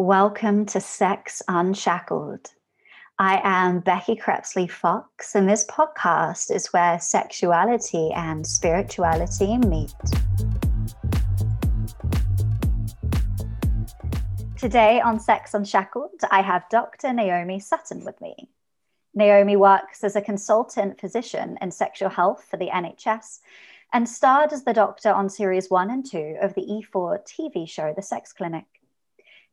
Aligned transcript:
Welcome 0.00 0.64
to 0.66 0.80
Sex 0.80 1.42
Unshackled. 1.48 2.52
I 3.18 3.40
am 3.42 3.80
Becky 3.80 4.14
Crepsley 4.14 4.70
Fox, 4.70 5.34
and 5.34 5.48
this 5.48 5.66
podcast 5.66 6.54
is 6.54 6.68
where 6.68 7.00
sexuality 7.00 8.12
and 8.12 8.46
spirituality 8.46 9.58
meet. 9.58 9.92
Today 14.56 15.00
on 15.00 15.18
Sex 15.18 15.52
Unshackled, 15.52 16.20
I 16.30 16.42
have 16.42 16.68
Dr. 16.70 17.12
Naomi 17.12 17.58
Sutton 17.58 18.04
with 18.04 18.20
me. 18.20 18.48
Naomi 19.14 19.56
works 19.56 20.04
as 20.04 20.14
a 20.14 20.22
consultant 20.22 21.00
physician 21.00 21.58
in 21.60 21.72
sexual 21.72 22.10
health 22.10 22.46
for 22.48 22.56
the 22.56 22.68
NHS 22.68 23.40
and 23.92 24.08
starred 24.08 24.52
as 24.52 24.62
the 24.62 24.72
doctor 24.72 25.10
on 25.10 25.28
series 25.28 25.68
one 25.68 25.90
and 25.90 26.08
two 26.08 26.36
of 26.40 26.54
the 26.54 26.62
E4 26.62 27.26
TV 27.26 27.68
show 27.68 27.92
The 27.96 28.02
Sex 28.02 28.32
Clinic. 28.32 28.77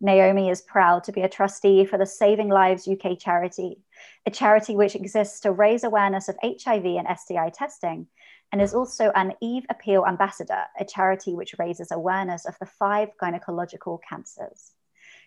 Naomi 0.01 0.49
is 0.49 0.61
proud 0.61 1.03
to 1.05 1.11
be 1.11 1.21
a 1.21 1.29
trustee 1.29 1.85
for 1.85 1.97
the 1.97 2.05
Saving 2.05 2.49
Lives 2.49 2.87
UK 2.87 3.17
charity, 3.17 3.79
a 4.25 4.31
charity 4.31 4.75
which 4.75 4.95
exists 4.95 5.39
to 5.41 5.51
raise 5.51 5.83
awareness 5.83 6.27
of 6.27 6.37
HIV 6.43 6.85
and 6.85 7.07
STI 7.17 7.49
testing, 7.49 8.07
and 8.51 8.61
is 8.61 8.73
also 8.73 9.11
an 9.15 9.33
Eve 9.41 9.65
Appeal 9.69 10.05
Ambassador, 10.05 10.63
a 10.79 10.85
charity 10.85 11.33
which 11.33 11.55
raises 11.57 11.91
awareness 11.91 12.45
of 12.45 12.57
the 12.59 12.65
five 12.65 13.09
gynecological 13.21 13.99
cancers. 14.07 14.71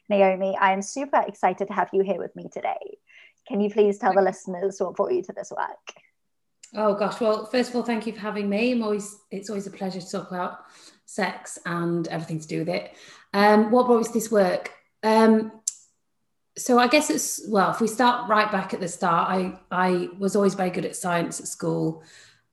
Naomi, 0.09 0.56
I 0.59 0.73
am 0.73 0.82
super 0.82 1.23
excited 1.26 1.68
to 1.68 1.74
have 1.74 1.90
you 1.92 2.02
here 2.02 2.18
with 2.18 2.34
me 2.37 2.48
today. 2.52 2.98
Can 3.46 3.60
you 3.60 3.70
please 3.70 3.98
tell 3.98 4.12
the 4.12 4.23
listeners 4.23 4.76
what 4.78 4.96
brought 4.96 5.12
you 5.12 5.23
to 5.23 5.32
this 5.32 5.50
work? 5.50 5.95
Oh 6.74 6.95
gosh, 6.95 7.18
well, 7.20 7.46
first 7.46 7.70
of 7.70 7.76
all, 7.76 7.82
thank 7.82 8.06
you 8.06 8.12
for 8.12 8.20
having 8.20 8.48
me. 8.48 8.73
I'm 8.73 8.82
always 8.82 9.16
it's 9.30 9.48
always 9.48 9.66
a 9.66 9.70
pleasure 9.70 10.00
to 10.00 10.10
talk 10.10 10.28
about 10.30 10.59
sex 11.06 11.59
and 11.64 12.06
everything 12.09 12.40
to 12.40 12.46
do 12.46 12.59
with 12.59 12.68
it. 12.68 12.95
Um, 13.32 13.70
what 13.70 13.87
brought 13.87 14.00
us 14.00 14.10
this 14.12 14.30
work? 14.30 14.73
Um, 15.02 15.52
so 16.56 16.78
I 16.78 16.88
guess 16.88 17.09
it's 17.09 17.41
well, 17.48 17.70
if 17.70 17.80
we 17.80 17.87
start 17.87 18.29
right 18.29 18.51
back 18.51 18.74
at 18.74 18.80
the 18.80 18.88
start, 18.88 19.30
I 19.30 19.59
I 19.71 20.09
was 20.18 20.34
always 20.34 20.54
very 20.54 20.71
good 20.71 20.84
at 20.84 20.96
science 20.96 21.40
at 21.40 21.46
school, 21.46 22.02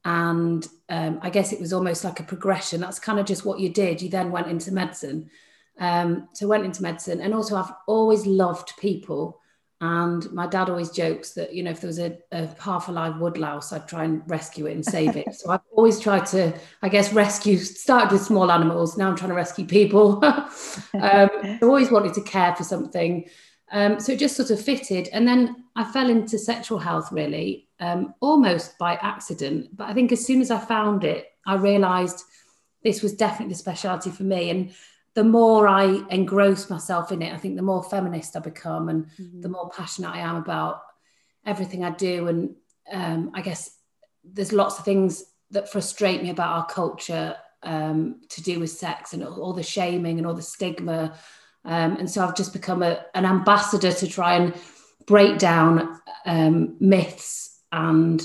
and 0.04 0.68
um, 0.90 1.20
I 1.22 1.30
guess 1.32 1.52
it 1.52 1.60
was 1.60 1.74
almost 1.74 2.04
like 2.04 2.20
a 2.20 2.24
progression. 2.24 2.82
That's 2.82 3.00
kind 3.00 3.20
of 3.20 3.26
just 3.26 3.46
what 3.46 3.60
you 3.60 3.70
did. 3.70 4.02
You 4.02 4.10
then 4.10 4.32
went 4.32 4.48
into 4.48 4.72
medicine. 4.72 5.30
Um, 5.80 6.30
so 6.34 6.48
went 6.48 6.66
into 6.66 6.84
medicine, 6.84 7.20
and 7.20 7.34
also 7.34 7.56
I've 7.56 7.74
always 7.88 8.26
loved 8.26 8.78
people. 8.78 9.42
And 9.82 10.32
my 10.32 10.48
dad 10.48 10.70
always 10.70 10.90
jokes 10.90 11.32
that, 11.32 11.54
you 11.54 11.62
know, 11.62 11.72
if 11.72 11.82
there 11.82 11.90
was 11.90 12.00
a, 12.00 12.18
a 12.32 12.48
half 12.60 12.88
alive 12.88 13.18
woodlouse, 13.18 13.74
I'd 13.74 13.88
try 13.88 14.06
and 14.06 14.22
rescue 14.26 14.68
it 14.68 14.74
and 14.74 14.86
save 14.86 15.18
it. 15.18 15.36
so 15.36 15.52
I've 15.52 15.62
always 15.72 16.00
tried 16.00 16.26
to, 16.28 16.54
I 16.82 16.88
guess, 16.90 17.12
rescue, 17.12 17.58
started 17.58 18.12
with 18.12 18.22
small 18.22 18.52
animals. 18.52 18.98
Now 18.98 19.10
I'm 19.10 19.18
trying 19.18 19.32
to 19.32 19.36
rescue 19.36 19.66
people. 19.66 20.24
um, 20.26 20.50
I 20.94 21.60
always 21.62 21.92
wanted 21.92 22.14
to 22.14 22.22
care 22.22 22.56
for 22.56 22.64
something. 22.64 23.28
Um, 23.72 24.00
so 24.00 24.14
it 24.14 24.20
just 24.20 24.38
sort 24.38 24.50
of 24.52 24.62
fitted. 24.62 25.10
And 25.12 25.28
then 25.28 25.66
I 25.76 25.84
fell 25.84 26.10
into 26.10 26.40
sexual 26.40 26.80
health 26.80 27.12
really, 27.12 27.68
um, 27.82 28.14
almost 28.22 28.78
by 28.78 28.94
accident. 28.96 29.76
But 29.76 29.90
I 29.90 29.94
think 29.94 30.12
as 30.14 30.26
soon 30.26 30.40
as 30.40 30.52
I 30.52 30.60
found 30.60 31.04
it, 31.04 31.28
I 31.46 31.56
realized 31.56 32.24
this 32.84 33.02
was 33.02 33.14
definitely 33.14 33.54
the 33.54 33.60
specialty 33.60 34.12
for 34.12 34.24
me. 34.24 34.50
And 34.52 34.74
the 35.16 35.24
more 35.24 35.68
I 35.68 36.04
engross 36.10 36.70
myself 36.70 37.12
in 37.12 37.22
it, 37.22 37.34
I 37.34 37.38
think 37.38 37.56
the 37.56 37.62
more 37.62 37.82
feminist 37.82 38.36
I 38.36 38.40
become 38.40 38.90
and 38.90 39.06
mm-hmm. 39.20 39.42
the 39.42 39.50
more 39.50 39.70
passionate 39.70 40.14
I 40.14 40.20
am 40.20 40.36
about 40.36 40.82
everything 41.46 41.86
I 41.86 41.92
do. 41.92 42.28
And 42.28 42.56
um, 42.92 43.32
I 43.34 43.42
guess 43.42 43.78
there's 44.26 44.52
lots 44.52 44.78
of 44.78 44.84
things 44.84 45.24
that 45.52 45.72
frustrate 45.72 46.22
me 46.22 46.32
about 46.32 46.58
our 46.58 46.66
culture 46.66 47.36
um, 47.64 48.22
to 48.30 48.44
do 48.44 48.60
with 48.60 48.72
sex 48.72 49.14
and 49.14 49.24
all 49.24 49.54
the 49.54 49.64
shaming 49.64 50.18
and 50.18 50.28
all 50.28 50.34
the 50.34 50.42
stigma. 50.42 51.18
Um, 51.64 51.96
and 51.96 52.12
so 52.12 52.24
I've 52.24 52.36
just 52.36 52.52
become 52.52 52.84
a, 52.84 53.06
an 53.16 53.26
ambassador 53.26 53.94
to 53.94 54.08
try 54.08 54.36
and 54.36 54.54
break 55.06 55.38
down 55.38 55.98
um, 56.26 56.76
myths 56.82 57.62
and 57.72 58.22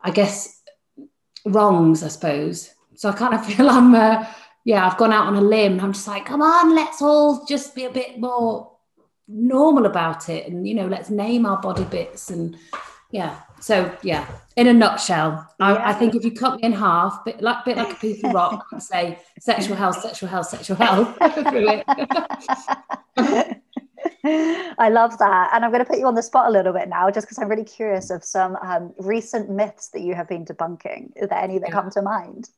I 0.00 0.12
guess 0.12 0.62
wrongs, 1.44 2.04
I 2.04 2.08
suppose. 2.08 2.70
So 2.94 3.08
I 3.08 3.12
kind 3.14 3.34
of 3.34 3.44
feel 3.46 3.68
I'm. 3.68 3.92
Uh, 3.96 4.26
yeah, 4.64 4.86
I've 4.86 4.96
gone 4.96 5.12
out 5.12 5.26
on 5.26 5.36
a 5.36 5.40
limb. 5.40 5.78
I'm 5.80 5.92
just 5.92 6.08
like, 6.08 6.26
come 6.26 6.42
on, 6.42 6.74
let's 6.74 7.02
all 7.02 7.44
just 7.46 7.74
be 7.74 7.84
a 7.84 7.90
bit 7.90 8.18
more 8.18 8.72
normal 9.28 9.86
about 9.86 10.28
it, 10.28 10.48
and 10.48 10.66
you 10.66 10.74
know, 10.74 10.86
let's 10.86 11.10
name 11.10 11.46
our 11.46 11.60
body 11.60 11.84
bits 11.84 12.30
and 12.30 12.56
yeah. 13.10 13.40
So 13.60 13.96
yeah, 14.02 14.26
in 14.56 14.66
a 14.66 14.72
nutshell, 14.72 15.48
I, 15.60 15.72
yeah. 15.72 15.88
I 15.88 15.92
think 15.92 16.14
if 16.14 16.24
you 16.24 16.32
cut 16.32 16.56
me 16.56 16.64
in 16.64 16.72
half, 16.72 17.24
bit 17.24 17.40
like 17.40 17.64
bit 17.64 17.76
like 17.76 17.92
a 17.92 17.96
piece 17.96 18.22
of 18.24 18.32
rock, 18.32 18.66
I'd 18.72 18.82
say 18.82 19.18
sexual 19.38 19.76
health, 19.76 20.00
sexual 20.00 20.28
health, 20.28 20.48
sexual 20.48 20.76
health 20.76 21.16
I 24.26 24.88
love 24.88 25.18
that. 25.18 25.50
And 25.52 25.64
I'm 25.64 25.70
going 25.70 25.84
to 25.84 25.88
put 25.88 25.98
you 25.98 26.06
on 26.06 26.14
the 26.14 26.22
spot 26.22 26.48
a 26.48 26.50
little 26.50 26.72
bit 26.72 26.88
now, 26.88 27.10
just 27.10 27.26
because 27.26 27.38
I'm 27.38 27.48
really 27.48 27.64
curious 27.64 28.10
of 28.10 28.24
some 28.24 28.56
um, 28.56 28.92
recent 28.98 29.50
myths 29.50 29.88
that 29.90 30.00
you 30.00 30.14
have 30.14 30.28
been 30.28 30.44
debunking. 30.44 31.22
Are 31.22 31.26
there 31.26 31.38
any 31.38 31.58
that 31.58 31.68
yeah. 31.68 31.74
come 31.74 31.90
to 31.90 32.02
mind? 32.02 32.48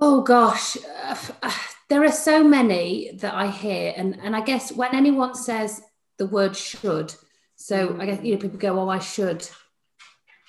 Oh 0.00 0.20
gosh, 0.22 0.76
uh, 1.02 1.16
there 1.88 2.04
are 2.04 2.12
so 2.12 2.44
many 2.44 3.12
that 3.20 3.34
I 3.34 3.48
hear, 3.48 3.94
and 3.96 4.18
and 4.22 4.36
I 4.36 4.40
guess 4.42 4.72
when 4.72 4.94
anyone 4.94 5.34
says 5.34 5.82
the 6.18 6.26
word 6.26 6.56
should, 6.56 7.14
so 7.56 7.96
I 8.00 8.06
guess 8.06 8.22
you 8.22 8.34
know 8.34 8.40
people 8.40 8.58
go, 8.58 8.78
oh, 8.78 8.88
I 8.88 8.98
should 8.98 9.48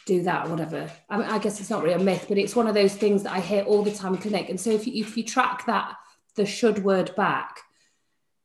do 0.06 0.24
that 0.24 0.48
or 0.48 0.52
whatever. 0.52 0.90
I, 1.10 1.18
mean, 1.18 1.28
I 1.28 1.38
guess 1.38 1.60
it's 1.60 1.70
not 1.70 1.84
really 1.84 2.02
a 2.02 2.04
myth, 2.04 2.26
but 2.30 2.38
it's 2.38 2.56
one 2.56 2.68
of 2.68 2.74
those 2.74 2.96
things 2.96 3.24
that 3.24 3.34
I 3.34 3.42
hear 3.42 3.64
all 3.64 3.84
the 3.84 3.92
time 3.92 4.14
in 4.16 4.22
clinic. 4.22 4.50
And 4.50 4.60
so 4.60 4.72
if 4.72 4.88
you, 4.88 5.04
if 5.04 5.18
you 5.18 5.24
track 5.24 5.66
that 5.66 5.96
the 6.36 6.46
should 6.46 6.84
word 6.84 7.14
back, 7.16 7.60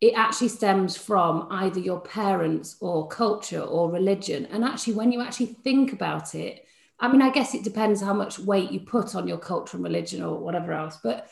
it 0.00 0.14
actually 0.14 0.48
stems 0.48 0.96
from 0.96 1.46
either 1.50 1.78
your 1.78 2.00
parents 2.00 2.76
or 2.80 3.06
culture 3.06 3.60
or 3.60 3.92
religion. 3.92 4.46
And 4.50 4.64
actually, 4.64 4.94
when 4.94 5.12
you 5.12 5.22
actually 5.22 5.46
think 5.46 5.92
about 5.92 6.34
it, 6.34 6.66
I 7.02 7.08
mean, 7.08 7.20
I 7.20 7.30
guess 7.30 7.52
it 7.52 7.64
depends 7.64 8.00
how 8.00 8.14
much 8.14 8.38
weight 8.38 8.70
you 8.70 8.78
put 8.78 9.16
on 9.16 9.26
your 9.26 9.36
culture 9.36 9.76
and 9.76 9.84
religion 9.84 10.22
or 10.22 10.38
whatever 10.38 10.72
else. 10.72 10.98
But 11.02 11.26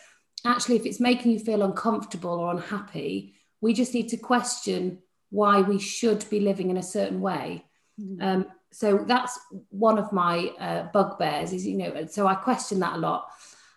actually, 0.44 0.76
if 0.76 0.84
it's 0.84 0.98
making 0.98 1.30
you 1.30 1.38
feel 1.38 1.62
uncomfortable 1.62 2.40
or 2.40 2.50
unhappy, 2.50 3.36
we 3.60 3.72
just 3.72 3.94
need 3.94 4.08
to 4.08 4.16
question 4.16 4.98
why 5.30 5.60
we 5.60 5.78
should 5.78 6.28
be 6.28 6.40
living 6.40 6.70
in 6.70 6.76
a 6.76 6.82
certain 6.82 7.20
way. 7.20 7.64
Mm-hmm. 8.00 8.20
Um, 8.20 8.46
so 8.72 9.04
that's 9.06 9.38
one 9.68 9.96
of 9.96 10.12
my 10.12 10.52
uh, 10.58 10.88
bugbears 10.92 11.52
is, 11.52 11.64
you 11.64 11.76
know, 11.76 12.06
so 12.06 12.26
I 12.26 12.34
question 12.34 12.80
that 12.80 12.94
a 12.94 12.98
lot. 12.98 13.28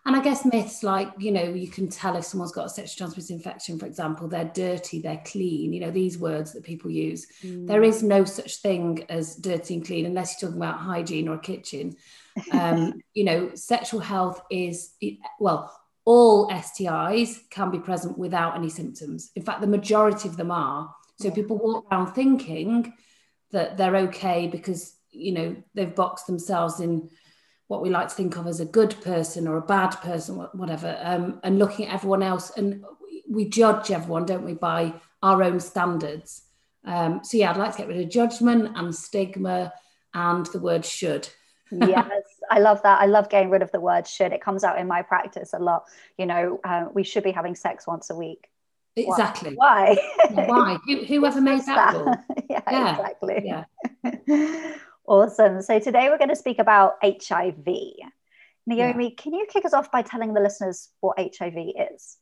And 0.05 0.17
I 0.17 0.21
guess 0.21 0.43
myths 0.43 0.83
like, 0.83 1.09
you 1.17 1.31
know, 1.31 1.43
you 1.43 1.69
can 1.69 1.87
tell 1.87 2.17
if 2.17 2.25
someone's 2.25 2.51
got 2.51 2.65
a 2.65 2.69
sexually 2.69 2.97
transmitted 2.97 3.33
infection, 3.33 3.79
for 3.79 3.85
example, 3.85 4.27
they're 4.27 4.51
dirty, 4.53 4.99
they're 4.99 5.21
clean, 5.25 5.71
you 5.71 5.79
know, 5.79 5.91
these 5.91 6.17
words 6.17 6.51
that 6.53 6.63
people 6.63 6.91
use. 6.91 7.25
Mm. 7.41 7.67
There 7.67 7.83
is 7.83 8.03
no 8.03 8.25
such 8.25 8.57
thing 8.57 9.05
as 9.07 9.35
dirty 9.37 9.75
and 9.75 9.85
clean 9.85 10.05
unless 10.05 10.41
you're 10.41 10.49
talking 10.49 10.61
about 10.61 10.79
hygiene 10.79 11.29
or 11.29 11.35
a 11.35 11.39
kitchen. 11.39 11.95
Um, 12.51 13.01
you 13.13 13.23
know, 13.23 13.51
sexual 13.55 14.01
health 14.01 14.41
is, 14.51 14.91
well, 15.39 15.73
all 16.03 16.49
STIs 16.49 17.49
can 17.49 17.71
be 17.71 17.79
present 17.79 18.17
without 18.17 18.57
any 18.57 18.69
symptoms. 18.69 19.31
In 19.35 19.43
fact, 19.43 19.61
the 19.61 19.67
majority 19.67 20.27
of 20.27 20.35
them 20.35 20.51
are. 20.51 20.93
So 21.19 21.31
people 21.31 21.57
walk 21.57 21.85
around 21.89 22.13
thinking 22.13 22.93
that 23.51 23.77
they're 23.77 23.95
okay 23.95 24.47
because, 24.47 24.95
you 25.11 25.31
know, 25.31 25.55
they've 25.73 25.95
boxed 25.95 26.27
themselves 26.27 26.81
in 26.81 27.09
what 27.73 27.81
we 27.81 27.89
like 27.89 28.07
to 28.07 28.13
think 28.13 28.37
of 28.37 28.45
as 28.45 28.59
a 28.59 28.65
good 28.65 28.95
person 29.01 29.47
or 29.47 29.57
a 29.57 29.61
bad 29.61 29.89
person, 29.95 30.35
whatever, 30.53 30.95
um, 31.01 31.39
and 31.43 31.57
looking 31.57 31.87
at 31.87 31.95
everyone 31.95 32.21
else. 32.21 32.51
And 32.55 32.85
we 33.27 33.49
judge 33.49 33.89
everyone, 33.89 34.27
don't 34.27 34.45
we, 34.45 34.53
by 34.53 34.93
our 35.23 35.41
own 35.41 35.59
standards. 35.59 36.43
Um, 36.85 37.21
so, 37.23 37.35
yeah, 37.35 37.49
I'd 37.49 37.57
like 37.57 37.71
to 37.71 37.79
get 37.79 37.87
rid 37.87 37.99
of 37.99 38.11
judgment 38.11 38.77
and 38.77 38.93
stigma 38.93 39.73
and 40.13 40.45
the 40.47 40.59
word 40.59 40.85
should. 40.85 41.27
yes, 41.71 42.07
I 42.51 42.59
love 42.59 42.83
that. 42.83 43.01
I 43.01 43.07
love 43.07 43.29
getting 43.29 43.49
rid 43.49 43.63
of 43.63 43.71
the 43.71 43.79
word 43.79 44.07
should. 44.07 44.31
It 44.33 44.41
comes 44.41 44.63
out 44.63 44.77
in 44.77 44.87
my 44.87 45.01
practice 45.01 45.53
a 45.53 45.59
lot. 45.59 45.85
You 46.19 46.27
know, 46.27 46.59
uh, 46.63 46.85
we 46.93 47.03
should 47.03 47.23
be 47.23 47.31
having 47.31 47.55
sex 47.55 47.87
once 47.87 48.11
a 48.11 48.15
week. 48.15 48.49
Exactly. 48.95 49.55
Why? 49.55 49.97
Why? 50.29 50.77
Who, 50.85 51.05
whoever 51.05 51.41
made 51.51 51.65
that, 51.65 51.93
that? 51.93 52.23
yeah, 52.49 52.61
yeah, 52.69 52.91
exactly. 52.91 53.41
Yeah. 53.43 54.75
Awesome. 55.05 55.61
So 55.61 55.79
today 55.79 56.09
we're 56.09 56.17
going 56.17 56.29
to 56.29 56.35
speak 56.35 56.59
about 56.59 56.93
HIV. 57.03 57.67
Naomi, 58.65 59.03
yeah. 59.03 59.09
can 59.17 59.33
you 59.33 59.45
kick 59.49 59.65
us 59.65 59.73
off 59.73 59.91
by 59.91 60.01
telling 60.01 60.33
the 60.33 60.39
listeners 60.39 60.89
what 61.01 61.19
HIV 61.19 61.55
is? 61.93 62.17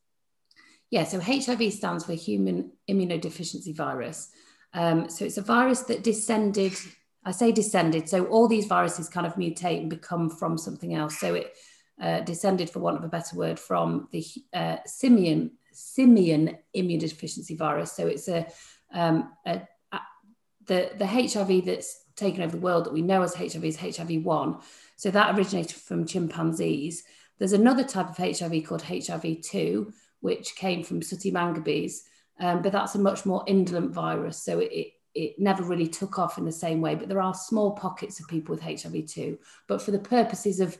Yeah, 0.89 1.04
so 1.04 1.19
HIV 1.19 1.74
stands 1.74 2.06
for 2.06 2.13
Human 2.13 2.72
Immunodeficiency 2.89 3.75
Virus. 3.75 4.30
Um, 4.74 5.10
so 5.10 5.25
it's 5.25 5.38
a 5.38 5.44
virus 5.44 5.81
that 5.81 6.04
descended, 6.04 6.74
I 7.24 7.31
say 7.31 7.51
descended, 7.51 8.10
so 8.10 8.25
all 8.25 8.48
these 8.48 8.66
viruses 8.66 9.07
kind 9.07 9.28
of 9.28 9.36
mutate 9.36 9.81
and 9.81 9.89
become 9.89 10.30
from 10.30 10.57
something 10.57 10.95
else. 10.95 11.19
So 11.19 11.36
it 11.36 11.54
uh, 12.01 12.22
descended, 12.22 12.69
for 12.69 12.80
want 12.80 12.98
of 12.98 13.04
a 13.04 13.10
better 13.10 13.36
word, 13.36 13.60
from 13.60 14.07
the 14.12 14.25
uh, 14.54 14.78
simian, 14.86 15.51
simian 15.72 16.57
immunodeficiency 16.75 17.57
virus. 17.57 17.92
So 17.92 18.07
it's 18.07 18.28
a, 18.28 18.48
um, 18.92 19.31
a, 19.45 19.62
a 19.92 20.00
the, 20.66 20.92
the 20.98 21.06
HIV 21.06 21.66
that's 21.66 22.06
taken 22.21 22.44
over 22.44 22.56
the 22.56 22.62
world 22.62 22.85
that 22.85 22.94
we 22.94 23.01
know 23.01 23.21
as 23.21 23.35
HIV 23.35 23.65
is 23.65 23.77
HIV1. 23.77 24.62
So 24.95 25.12
that 25.12 25.35
originated 25.35 25.77
from 25.77 26.06
chimpanzees. 26.06 27.03
There's 27.38 27.53
another 27.53 27.83
type 27.83 28.09
of 28.09 28.18
HIV 28.18 28.65
called 28.65 28.83
HIV2, 28.83 29.91
which 30.21 30.56
came 30.56 30.83
from 30.83 31.01
sooty 31.01 31.31
mangabeys. 31.31 32.01
um, 32.39 32.62
but 32.62 32.71
that's 32.71 32.95
a 32.95 33.00
much 33.00 33.25
more 33.25 33.44
indolent 33.47 33.91
virus. 33.91 34.38
So 34.38 34.59
it, 34.59 34.71
it, 34.71 34.88
it 35.13 35.39
never 35.39 35.63
really 35.63 35.88
took 35.88 36.19
off 36.19 36.38
in 36.38 36.45
the 36.45 36.51
same 36.51 36.81
way. 36.81 36.95
But 36.95 37.09
there 37.09 37.21
are 37.21 37.33
small 37.33 37.71
pockets 37.71 38.19
of 38.19 38.27
people 38.27 38.56
with 38.56 38.63
HIV2. 38.63 39.38
But 39.68 39.81
for 39.81 39.91
the 39.91 40.00
purposes 40.00 40.59
of 40.59 40.77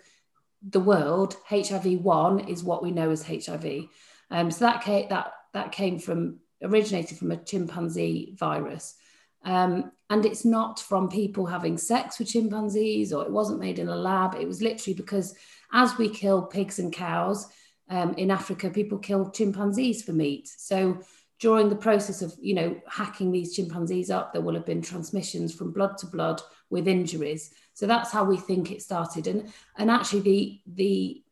the 0.62 0.80
world, 0.80 1.36
HIV 1.50 2.02
one 2.02 2.40
is 2.48 2.64
what 2.64 2.84
we 2.84 2.92
know 2.92 3.10
as 3.10 3.24
HIV. 3.24 3.88
Um, 4.30 4.52
so 4.52 4.66
that 4.66 4.86
that 5.10 5.34
that 5.54 5.72
came 5.72 6.00
from 6.00 6.40
originated 6.62 7.18
from 7.18 7.32
a 7.32 7.38
chimpanzee 7.38 8.36
virus. 8.38 8.96
Um, 9.44 9.92
and 10.10 10.26
it's 10.26 10.46
not 10.46 10.80
from 10.80 11.10
people 11.10 11.46
having 11.46 11.78
sex 11.78 12.20
with 12.20 12.30
chimpanzees 12.30 13.14
or 13.14 13.24
it 13.24 13.32
wasn't 13.32 13.60
made 13.60 13.80
in 13.80 13.88
a 13.88 13.96
lab. 13.96 14.36
It 14.36 14.48
was 14.48 14.62
literally 14.62 14.94
because 14.94 15.36
as 15.74 15.98
we 15.98 16.10
kill 16.10 16.44
pigs 16.44 16.80
and 16.80 16.92
cows 16.92 17.48
um, 17.90 18.14
in 18.16 18.30
Africa, 18.30 18.70
people 18.70 18.98
kill 18.98 19.32
chimpanzees 19.32 20.04
for 20.04 20.12
meat. 20.12 20.48
So 20.48 21.00
during 21.40 21.70
the 21.70 21.76
process 21.76 22.22
of, 22.22 22.36
you 22.40 22.54
know, 22.54 22.80
hacking 22.88 23.32
these 23.32 23.56
chimpanzees 23.56 24.12
up, 24.12 24.32
there 24.32 24.42
will 24.42 24.54
have 24.54 24.66
been 24.66 24.82
transmissions 24.82 25.56
from 25.56 25.72
blood 25.72 25.98
to 25.98 26.06
blood 26.06 26.42
with 26.70 26.88
injuries. 26.88 27.52
So 27.74 27.88
that's 27.88 28.12
how 28.12 28.24
we 28.24 28.38
think 28.38 28.72
it 28.72 28.82
started. 28.82 29.28
And, 29.28 29.52
and 29.78 29.90
actually 29.90 30.22
the, 30.22 30.62
the, 30.68 31.24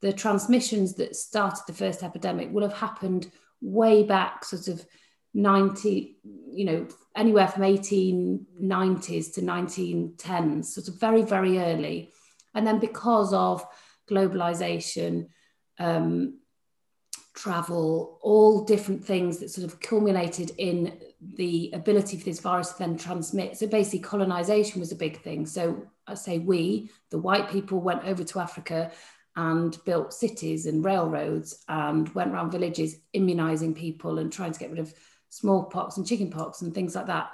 the 0.00 0.12
transmissions 0.12 0.94
that 0.94 1.14
started 1.14 1.62
the 1.66 1.74
first 1.74 2.02
epidemic 2.02 2.52
will 2.52 2.62
have 2.62 2.78
happened 2.78 3.30
way 3.60 4.02
back 4.02 4.44
sort 4.44 4.68
of 4.68 4.86
90, 5.34 6.16
you 6.22 6.64
know, 6.64 6.88
anywhere 7.16 7.48
from 7.48 7.62
1890s 7.62 9.34
to 9.34 9.40
1910s, 9.42 10.66
sort 10.66 10.88
of 10.88 10.98
very, 10.98 11.22
very 11.22 11.58
early. 11.58 12.10
And 12.54 12.66
then 12.66 12.78
because 12.78 13.32
of 13.32 13.66
globalization, 14.08 15.28
um, 15.78 16.38
travel, 17.34 18.18
all 18.22 18.64
different 18.64 19.04
things 19.04 19.38
that 19.38 19.50
sort 19.50 19.66
of 19.66 19.80
culminated 19.80 20.52
in 20.56 20.98
the 21.34 21.70
ability 21.74 22.16
for 22.16 22.24
this 22.24 22.40
virus 22.40 22.70
to 22.72 22.78
then 22.78 22.96
transmit. 22.96 23.56
So 23.56 23.66
basically, 23.66 24.00
colonization 24.00 24.80
was 24.80 24.92
a 24.92 24.96
big 24.96 25.20
thing. 25.20 25.46
So 25.46 25.84
I 26.06 26.14
say 26.14 26.38
we, 26.38 26.90
the 27.10 27.18
white 27.18 27.50
people, 27.50 27.80
went 27.80 28.04
over 28.04 28.22
to 28.22 28.38
Africa 28.38 28.92
and 29.36 29.76
built 29.84 30.12
cities 30.12 30.66
and 30.66 30.84
railroads 30.84 31.64
and 31.68 32.08
went 32.14 32.32
around 32.32 32.52
villages 32.52 32.98
immunizing 33.12 33.74
people 33.74 34.18
and 34.18 34.32
trying 34.32 34.52
to 34.52 34.60
get 34.60 34.70
rid 34.70 34.78
of 34.78 34.94
smallpox 35.34 35.96
and 35.96 36.06
chickenpox 36.06 36.62
and 36.62 36.74
things 36.74 36.94
like 36.94 37.06
that. 37.06 37.32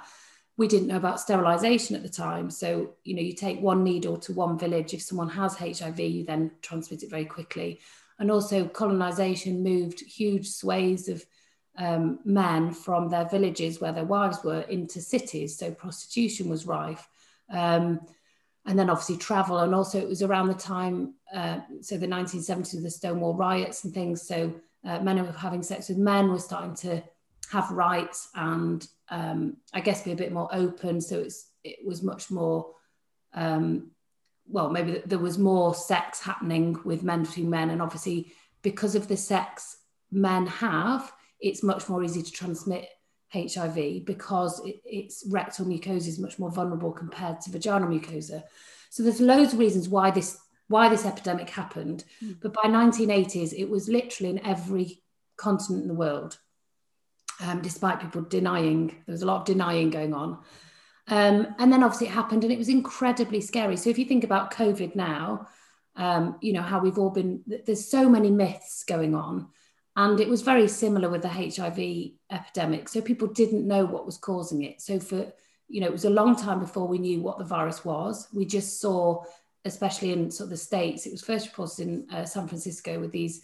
We 0.57 0.67
didn't 0.67 0.87
know 0.87 0.97
about 0.97 1.19
sterilization 1.19 1.95
at 1.95 2.03
the 2.03 2.09
time. 2.09 2.49
So, 2.49 2.95
you 3.03 3.15
know, 3.15 3.21
you 3.21 3.33
take 3.33 3.61
one 3.61 3.83
needle 3.83 4.17
to 4.17 4.33
one 4.33 4.59
village. 4.59 4.93
If 4.93 5.01
someone 5.01 5.29
has 5.29 5.55
HIV, 5.55 5.99
you 5.99 6.25
then 6.25 6.51
transmit 6.61 7.03
it 7.03 7.09
very 7.09 7.25
quickly. 7.25 7.79
And 8.19 8.29
also, 8.29 8.67
colonization 8.67 9.63
moved 9.63 10.01
huge 10.01 10.49
swathes 10.49 11.07
of 11.07 11.25
um, 11.77 12.19
men 12.25 12.71
from 12.71 13.09
their 13.09 13.27
villages 13.27 13.79
where 13.79 13.93
their 13.93 14.05
wives 14.05 14.43
were 14.43 14.61
into 14.61 15.01
cities. 15.01 15.57
So, 15.57 15.71
prostitution 15.71 16.49
was 16.49 16.67
rife. 16.67 17.07
Um, 17.49 18.01
and 18.65 18.77
then 18.77 18.89
obviously 18.89 19.17
travel 19.17 19.59
and 19.59 19.73
also 19.73 19.99
it 19.99 20.07
was 20.07 20.21
around 20.21 20.47
the 20.47 20.53
time 20.53 21.15
uh, 21.33 21.59
so 21.81 21.97
the 21.97 22.07
1970s 22.07 22.81
the 22.81 22.91
stonewall 22.91 23.33
riots 23.33 23.83
and 23.83 23.93
things 23.93 24.21
so 24.21 24.53
uh, 24.85 24.99
men 24.99 25.17
who 25.17 25.23
were 25.23 25.31
having 25.31 25.63
sex 25.63 25.89
with 25.89 25.97
men 25.97 26.29
were 26.29 26.39
starting 26.39 26.75
to 26.75 27.03
have 27.51 27.69
rights 27.71 28.29
and 28.35 28.87
um, 29.09 29.57
i 29.73 29.79
guess 29.79 30.03
be 30.03 30.11
a 30.11 30.15
bit 30.15 30.31
more 30.31 30.49
open 30.53 31.01
so 31.01 31.19
it's 31.19 31.49
it 31.63 31.79
was 31.85 32.01
much 32.01 32.31
more 32.31 32.71
um, 33.33 33.91
well 34.47 34.69
maybe 34.69 35.01
there 35.05 35.19
was 35.19 35.37
more 35.37 35.75
sex 35.75 36.19
happening 36.21 36.77
with 36.83 37.03
men 37.03 37.23
between 37.23 37.49
men 37.49 37.69
and 37.69 37.81
obviously 37.81 38.31
because 38.61 38.95
of 38.95 39.07
the 39.07 39.17
sex 39.17 39.77
men 40.11 40.45
have 40.47 41.11
it's 41.39 41.63
much 41.63 41.89
more 41.89 42.03
easy 42.03 42.21
to 42.21 42.31
transmit 42.31 42.87
HIV 43.33 44.05
because 44.05 44.61
it, 44.65 44.81
its 44.85 45.25
rectal 45.29 45.65
mucosa 45.65 46.07
is 46.07 46.19
much 46.19 46.37
more 46.37 46.51
vulnerable 46.51 46.91
compared 46.91 47.41
to 47.41 47.51
vaginal 47.51 47.87
mucosa. 47.87 48.43
So 48.89 49.03
there's 49.03 49.21
loads 49.21 49.53
of 49.53 49.59
reasons 49.59 49.89
why 49.89 50.11
this 50.11 50.37
why 50.67 50.87
this 50.87 51.05
epidemic 51.05 51.49
happened. 51.49 52.05
Mm. 52.23 52.37
But 52.41 52.53
by 52.53 52.69
1980s, 52.69 53.53
it 53.53 53.69
was 53.69 53.89
literally 53.89 54.29
in 54.29 54.45
every 54.45 55.01
continent 55.35 55.83
in 55.83 55.89
the 55.89 55.93
world, 55.93 56.37
um, 57.41 57.61
despite 57.61 57.99
people 57.99 58.21
denying. 58.21 58.87
There 59.05 59.13
was 59.13 59.21
a 59.21 59.25
lot 59.25 59.41
of 59.41 59.45
denying 59.45 59.89
going 59.89 60.13
on. 60.13 60.39
Um, 61.07 61.55
and 61.59 61.73
then 61.73 61.83
obviously 61.83 62.07
it 62.07 62.13
happened 62.13 62.43
and 62.43 62.53
it 62.53 62.59
was 62.59 62.69
incredibly 62.69 63.41
scary. 63.41 63.75
So 63.75 63.89
if 63.89 63.97
you 63.97 64.05
think 64.05 64.23
about 64.23 64.53
COVID 64.53 64.95
now, 64.95 65.47
um, 65.95 66.37
you 66.41 66.53
know, 66.53 66.61
how 66.61 66.79
we've 66.79 66.97
all 66.97 67.09
been, 67.09 67.41
there's 67.65 67.89
so 67.89 68.09
many 68.09 68.31
myths 68.31 68.83
going 68.83 69.13
on. 69.15 69.47
And 69.97 70.19
it 70.21 70.29
was 70.29 70.41
very 70.41 70.67
similar 70.69 71.09
with 71.09 71.21
the 71.21 71.27
HIV 71.27 72.11
epidemic. 72.31 72.87
So 72.87 73.01
people 73.01 73.27
didn't 73.27 73.67
know 73.67 73.85
what 73.85 74.05
was 74.05 74.17
causing 74.17 74.63
it. 74.63 74.81
So 74.81 74.99
for, 74.99 75.33
you 75.67 75.81
know, 75.81 75.87
it 75.87 75.91
was 75.91 76.05
a 76.05 76.09
long 76.09 76.35
time 76.35 76.59
before 76.59 76.87
we 76.87 76.97
knew 76.97 77.21
what 77.21 77.37
the 77.37 77.43
virus 77.43 77.83
was. 77.83 78.29
We 78.33 78.45
just 78.45 78.79
saw, 78.79 79.23
especially 79.65 80.13
in 80.13 80.31
sort 80.31 80.45
of 80.45 80.51
the 80.51 80.57
States, 80.57 81.05
it 81.05 81.11
was 81.11 81.21
first 81.21 81.47
reported 81.47 81.79
in 81.87 82.07
uh, 82.09 82.23
San 82.23 82.47
Francisco 82.47 82.99
with 82.99 83.11
these 83.11 83.41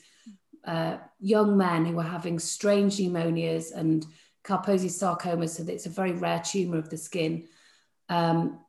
uh, 0.68 0.98
young 1.20 1.58
men 1.58 1.86
who 1.86 1.96
were 1.96 2.04
having 2.04 2.38
strange 2.38 2.98
pneumonias 2.98 3.74
and 3.74 4.06
Kaposi 4.44 4.92
sarcoma. 4.92 5.48
So 5.48 5.64
it's 5.68 5.88
a 5.88 5.90
very 5.90 6.12
rare 6.12 6.42
tumor 6.46 6.78
of 6.78 6.90
the 6.90 6.98
skin. 6.98 7.48
Um, 8.10 8.60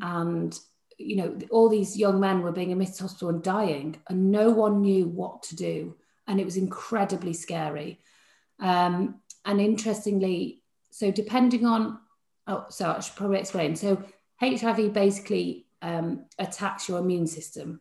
and, 0.00 0.58
you 0.96 1.16
know, 1.16 1.38
all 1.50 1.68
these 1.68 1.98
young 1.98 2.18
men 2.18 2.42
were 2.42 2.52
being 2.52 2.72
admitted 2.72 2.94
to 2.94 3.02
hospital 3.02 3.28
and 3.28 3.42
dying, 3.42 4.00
and 4.08 4.30
no 4.30 4.50
one 4.50 4.80
knew 4.80 5.06
what 5.06 5.42
to 5.44 5.56
do 5.56 5.94
and 6.28 6.38
it 6.38 6.44
was 6.44 6.56
incredibly 6.56 7.32
scary. 7.32 7.98
Um, 8.60 9.20
and 9.44 9.60
interestingly, 9.60 10.62
so 10.90 11.10
depending 11.10 11.64
on, 11.64 11.98
oh, 12.46 12.66
so 12.68 12.90
I 12.90 13.00
should 13.00 13.16
probably 13.16 13.40
explain. 13.40 13.74
So 13.74 14.04
HIV 14.40 14.92
basically 14.92 15.66
um, 15.80 16.26
attacks 16.38 16.88
your 16.88 16.98
immune 16.98 17.26
system. 17.26 17.80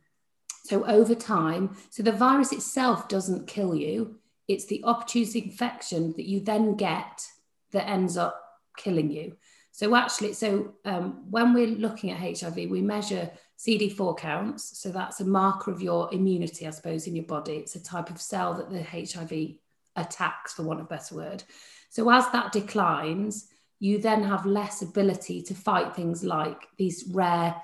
So 0.68 0.86
over 0.86 1.16
time, 1.16 1.78
so 1.90 2.04
the 2.04 2.12
virus 2.12 2.52
itself 2.52 3.08
doesn't 3.08 3.48
kill 3.48 3.74
you. 3.74 4.19
It's 4.48 4.66
the 4.66 4.84
opportunity 4.84 5.44
infection 5.44 6.14
that 6.18 6.28
you 6.28 6.42
then 6.42 6.75
get 6.75 7.25
that 7.72 7.88
ends 7.88 8.18
up 8.18 8.42
killing 8.75 9.10
you. 9.10 9.38
So 9.72 9.96
actually, 9.96 10.34
so 10.34 10.74
um, 10.86 11.24
when 11.30 11.54
we're 11.54 11.68
looking 11.68 12.12
at 12.12 12.40
HIV, 12.40 12.56
we 12.56 12.81
measure 12.81 13.30
CD4 13.58 14.18
counts. 14.18 14.78
So 14.78 14.90
that's 14.90 15.22
a 15.22 15.25
marker 15.25 15.72
of 15.72 15.81
your 15.81 16.14
immunity, 16.14 16.68
I 16.68 16.72
suppose, 16.72 17.08
in 17.08 17.16
your 17.16 17.25
body. 17.25 17.58
It's 17.58 17.75
a 17.75 17.84
type 17.84 18.10
of 18.10 18.20
cell 18.20 18.54
that 18.56 18.70
the 18.70 18.84
HIV 18.84 19.58
attacks, 19.96 20.54
for 20.54 20.63
want 20.63 20.80
of 20.80 20.88
a 20.88 20.90
better 20.90 21.16
word. 21.16 21.44
So 21.90 22.10
as 22.10 22.30
that 22.31 22.52
declines, 22.52 23.48
you 23.80 24.00
then 24.00 24.24
have 24.24 24.46
less 24.46 24.82
ability 24.82 25.44
to 25.44 25.53
fight 25.53 25.96
things 25.96 26.24
like 26.24 26.68
these 26.77 27.06
rare 27.12 27.56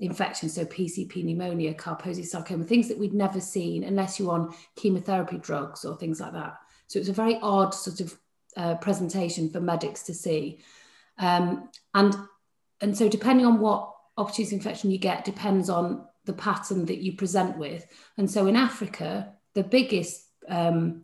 infections, 0.00 0.54
so 0.54 0.64
PCP 0.64 1.22
pneumonia, 1.24 1.74
Kaposi 1.74 2.24
sarcoma, 2.24 2.64
things 2.64 2.88
that 2.88 2.98
we'd 2.98 3.14
never 3.14 3.40
seen 3.40 3.84
unless 3.84 4.18
you're 4.18 4.32
on 4.32 4.54
chemotherapy 4.76 5.38
drugs 5.38 5.84
or 5.84 5.96
things 5.96 6.20
like 6.20 6.32
that. 6.32 6.56
So 6.88 6.98
it's 6.98 7.08
a 7.08 7.12
very 7.12 7.38
odd 7.40 7.74
sort 7.74 8.00
of 8.00 8.18
uh, 8.56 8.74
presentation 8.76 9.50
for 9.50 9.60
medics 9.60 10.02
to 10.04 10.14
see. 10.14 10.60
Um, 11.18 11.68
and, 11.94 12.16
and 12.80 12.96
so 12.96 13.08
depending 13.08 13.46
on 13.46 13.60
what 13.60 13.94
opportunity 14.16 14.56
infection 14.56 14.90
you 14.90 14.98
get 14.98 15.24
depends 15.24 15.70
on 15.70 16.06
the 16.24 16.32
pattern 16.32 16.86
that 16.86 16.98
you 16.98 17.16
present 17.16 17.58
with. 17.58 17.86
And 18.16 18.30
so 18.30 18.46
in 18.46 18.56
Africa, 18.56 19.34
the 19.54 19.62
biggest 19.62 20.26
um, 20.48 21.02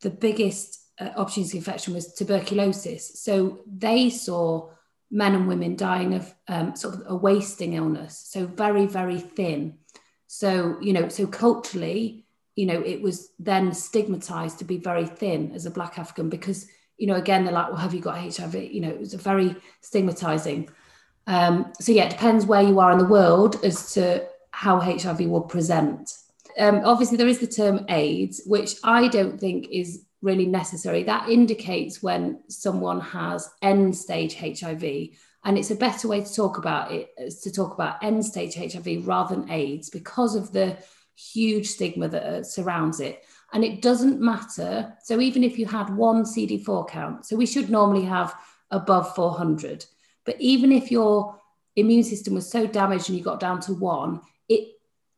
the 0.00 0.10
biggest 0.10 0.80
uh, 1.00 1.10
opportunity 1.16 1.58
infection 1.58 1.94
was 1.94 2.14
tuberculosis. 2.14 3.20
So 3.20 3.60
they 3.66 4.10
saw 4.10 4.70
men 5.10 5.34
and 5.34 5.48
women 5.48 5.76
dying 5.76 6.14
of 6.14 6.34
um, 6.48 6.76
sort 6.76 6.94
of 6.94 7.02
a 7.06 7.16
wasting 7.16 7.74
illness, 7.74 8.26
so 8.28 8.46
very 8.46 8.86
very 8.86 9.18
thin. 9.18 9.78
So 10.26 10.78
you 10.80 10.92
know, 10.92 11.08
so 11.08 11.26
culturally, 11.26 12.26
you 12.56 12.66
know, 12.66 12.80
it 12.80 13.00
was 13.02 13.30
then 13.38 13.72
stigmatized 13.72 14.58
to 14.58 14.64
be 14.64 14.78
very 14.78 15.06
thin 15.06 15.52
as 15.54 15.66
a 15.66 15.70
black 15.70 15.98
African 15.98 16.28
because 16.28 16.66
you 16.98 17.06
know, 17.06 17.14
again, 17.14 17.44
they're 17.44 17.54
like, 17.54 17.68
well, 17.68 17.76
have 17.76 17.94
you 17.94 18.00
got 18.00 18.18
HIV? 18.18 18.54
You 18.56 18.80
know, 18.80 18.88
it 18.88 18.98
was 18.98 19.14
a 19.14 19.18
very 19.18 19.54
stigmatizing. 19.80 20.68
Um, 21.28 21.72
so 21.80 21.92
yeah, 21.92 22.04
it 22.04 22.10
depends 22.10 22.44
where 22.44 22.62
you 22.62 22.80
are 22.80 22.90
in 22.90 22.98
the 22.98 23.04
world 23.04 23.64
as 23.64 23.92
to 23.94 24.26
how 24.50 24.80
HIV 24.80 25.20
will 25.20 25.42
present. 25.42 26.12
Um, 26.58 26.80
obviously, 26.84 27.16
there 27.16 27.28
is 27.28 27.38
the 27.38 27.46
term 27.46 27.86
AIDS, 27.88 28.42
which 28.46 28.74
I 28.82 29.06
don't 29.06 29.38
think 29.38 29.68
is 29.70 30.04
really 30.22 30.46
necessary. 30.46 31.02
That 31.04 31.28
indicates 31.28 32.02
when 32.02 32.42
someone 32.48 33.00
has 33.00 33.48
end 33.62 33.96
stage 33.96 34.34
HIV, 34.34 34.82
and 35.44 35.56
it's 35.56 35.70
a 35.70 35.76
better 35.76 36.08
way 36.08 36.22
to 36.22 36.34
talk 36.34 36.58
about 36.58 36.92
it 36.92 37.10
is 37.16 37.40
to 37.42 37.52
talk 37.52 37.72
about 37.72 38.02
end 38.02 38.24
stage 38.24 38.54
HIV 38.54 39.06
rather 39.06 39.36
than 39.36 39.50
AIDS 39.50 39.88
because 39.88 40.34
of 40.34 40.52
the 40.52 40.76
huge 41.16 41.68
stigma 41.68 42.08
that 42.08 42.22
uh, 42.24 42.42
surrounds 42.42 43.00
it. 43.00 43.24
And 43.52 43.64
it 43.64 43.80
doesn't 43.80 44.20
matter. 44.20 44.94
So 45.02 45.20
even 45.20 45.42
if 45.42 45.58
you 45.58 45.66
had 45.66 45.96
one 45.96 46.24
CD4 46.24 46.88
count, 46.88 47.24
so 47.24 47.36
we 47.36 47.46
should 47.46 47.70
normally 47.70 48.04
have 48.04 48.34
above 48.70 49.14
400 49.14 49.86
but 50.28 50.38
even 50.42 50.72
if 50.72 50.90
your 50.90 51.40
immune 51.74 52.04
system 52.04 52.34
was 52.34 52.50
so 52.50 52.66
damaged 52.66 53.08
and 53.08 53.16
you 53.16 53.24
got 53.24 53.40
down 53.40 53.60
to 53.60 53.72
one, 53.72 54.20
it 54.46 54.74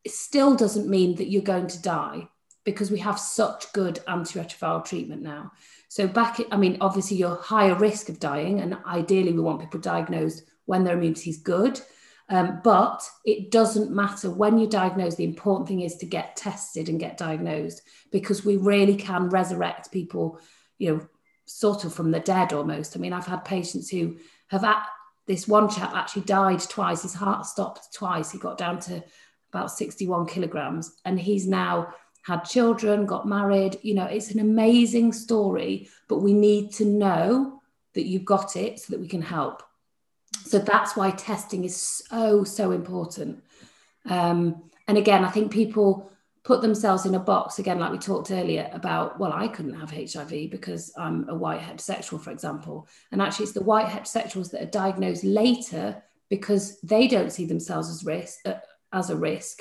still 0.06 0.54
doesn't 0.54 0.88
mean 0.88 1.16
that 1.16 1.28
you're 1.28 1.42
going 1.42 1.66
to 1.66 1.82
die 1.82 2.28
because 2.64 2.90
we 2.90 2.98
have 2.98 3.18
such 3.18 3.72
good 3.72 4.00
antiretroviral 4.06 4.84
treatment 4.84 5.22
now. 5.22 5.52
So 5.88 6.06
back, 6.06 6.40
I 6.50 6.56
mean, 6.56 6.78
obviously 6.80 7.16
you're 7.16 7.36
higher 7.36 7.74
risk 7.74 8.08
of 8.08 8.20
dying, 8.20 8.60
and 8.60 8.76
ideally 8.86 9.32
we 9.32 9.40
want 9.40 9.60
people 9.60 9.80
diagnosed 9.80 10.44
when 10.66 10.84
their 10.84 10.96
immunity 10.96 11.30
is 11.30 11.38
good. 11.38 11.80
Um, 12.28 12.60
but 12.62 13.02
it 13.24 13.50
doesn't 13.50 13.90
matter 13.90 14.30
when 14.30 14.56
you're 14.56 14.68
diagnosed. 14.68 15.16
The 15.16 15.24
important 15.24 15.66
thing 15.66 15.80
is 15.80 15.96
to 15.96 16.06
get 16.06 16.36
tested 16.36 16.88
and 16.88 17.00
get 17.00 17.18
diagnosed 17.18 17.82
because 18.12 18.44
we 18.44 18.56
really 18.56 18.94
can 18.94 19.30
resurrect 19.30 19.90
people, 19.90 20.40
you 20.78 20.94
know, 20.94 21.08
sort 21.46 21.82
of 21.84 21.92
from 21.92 22.12
the 22.12 22.20
dead 22.20 22.52
almost. 22.52 22.96
I 22.96 23.00
mean, 23.00 23.12
I've 23.12 23.26
had 23.26 23.44
patients 23.44 23.90
who 23.90 24.18
have 24.46 24.62
at 24.62 24.86
this 25.26 25.48
one 25.48 25.68
chap 25.68 25.92
actually 25.92 26.22
died 26.22 26.60
twice. 26.60 27.02
His 27.02 27.14
heart 27.14 27.46
stopped 27.46 27.92
twice. 27.92 28.30
He 28.30 28.38
got 28.38 28.58
down 28.58 28.78
to 28.80 29.02
about 29.52 29.72
61 29.72 30.26
kilograms 30.26 30.94
and 31.04 31.18
he's 31.18 31.48
now 31.48 31.92
had 32.22 32.40
children, 32.40 33.06
got 33.06 33.26
married. 33.26 33.78
You 33.82 33.94
know, 33.94 34.04
it's 34.04 34.30
an 34.30 34.40
amazing 34.40 35.12
story, 35.12 35.88
but 36.08 36.18
we 36.18 36.32
need 36.32 36.72
to 36.74 36.84
know 36.84 37.60
that 37.94 38.06
you've 38.06 38.24
got 38.24 38.56
it 38.56 38.80
so 38.80 38.92
that 38.92 39.00
we 39.00 39.08
can 39.08 39.22
help. 39.22 39.62
So 40.44 40.58
that's 40.58 40.96
why 40.96 41.10
testing 41.10 41.64
is 41.64 41.76
so, 41.76 42.44
so 42.44 42.72
important. 42.72 43.42
Um, 44.08 44.70
and 44.86 44.98
again, 44.98 45.24
I 45.24 45.30
think 45.30 45.52
people 45.52 46.10
put 46.42 46.62
themselves 46.62 47.04
in 47.04 47.14
a 47.14 47.20
box, 47.20 47.58
again, 47.58 47.78
like 47.78 47.92
we 47.92 47.98
talked 47.98 48.30
earlier 48.30 48.70
about, 48.72 49.18
well, 49.18 49.32
I 49.32 49.48
couldn't 49.48 49.78
have 49.78 49.90
HIV 49.90 50.50
because 50.50 50.92
I'm 50.96 51.28
a 51.28 51.34
white 51.34 51.60
heterosexual, 51.60 52.20
for 52.20 52.30
example. 52.30 52.88
And 53.12 53.20
actually, 53.20 53.44
it's 53.44 53.52
the 53.52 53.62
white 53.62 53.86
heterosexuals 53.86 54.50
that 54.50 54.62
are 54.62 54.70
diagnosed 54.70 55.22
later 55.22 56.02
because 56.30 56.80
they 56.80 57.08
don't 57.08 57.32
see 57.32 57.44
themselves 57.44 57.90
as 57.90 58.04
risk 58.04 58.40
uh, 58.46 58.54
as 58.92 59.10
a 59.10 59.16
risk. 59.16 59.60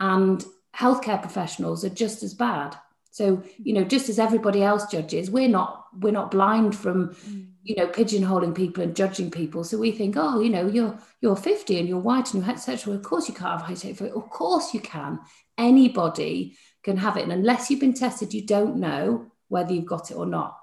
And 0.00 0.44
healthcare 0.76 1.20
professionals 1.20 1.84
are 1.84 1.90
just 1.90 2.22
as 2.22 2.34
bad. 2.34 2.76
So, 3.10 3.42
you 3.56 3.72
know, 3.72 3.84
just 3.84 4.10
as 4.10 4.18
everybody 4.18 4.62
else 4.62 4.86
judges, 4.86 5.30
we're 5.30 5.48
not 5.48 5.86
we're 6.00 6.12
not 6.12 6.30
blind 6.30 6.76
from, 6.76 7.14
mm. 7.14 7.46
you 7.62 7.74
know, 7.76 7.86
pigeonholing 7.86 8.54
people 8.54 8.82
and 8.82 8.94
judging 8.94 9.30
people. 9.30 9.64
So 9.64 9.78
we 9.78 9.90
think, 9.90 10.16
oh, 10.18 10.40
you 10.40 10.50
know, 10.50 10.66
you're 10.66 10.98
you're 11.22 11.36
50 11.36 11.78
and 11.78 11.88
you're 11.88 11.98
white 11.98 12.34
and 12.34 12.44
you're 12.44 12.54
heterosexual. 12.54 12.94
Of 12.94 13.02
course 13.02 13.26
you 13.26 13.34
can't 13.34 13.60
have 13.62 13.82
HIV. 13.82 14.02
Of 14.02 14.28
course 14.28 14.74
you 14.74 14.80
can. 14.80 15.18
Anybody 15.56 16.58
can 16.82 16.98
have 16.98 17.16
it. 17.16 17.22
And 17.22 17.32
unless 17.32 17.70
you've 17.70 17.80
been 17.80 17.94
tested, 17.94 18.34
you 18.34 18.46
don't 18.46 18.76
know 18.76 19.32
whether 19.48 19.72
you've 19.72 19.86
got 19.86 20.10
it 20.10 20.16
or 20.16 20.26
not. 20.26 20.58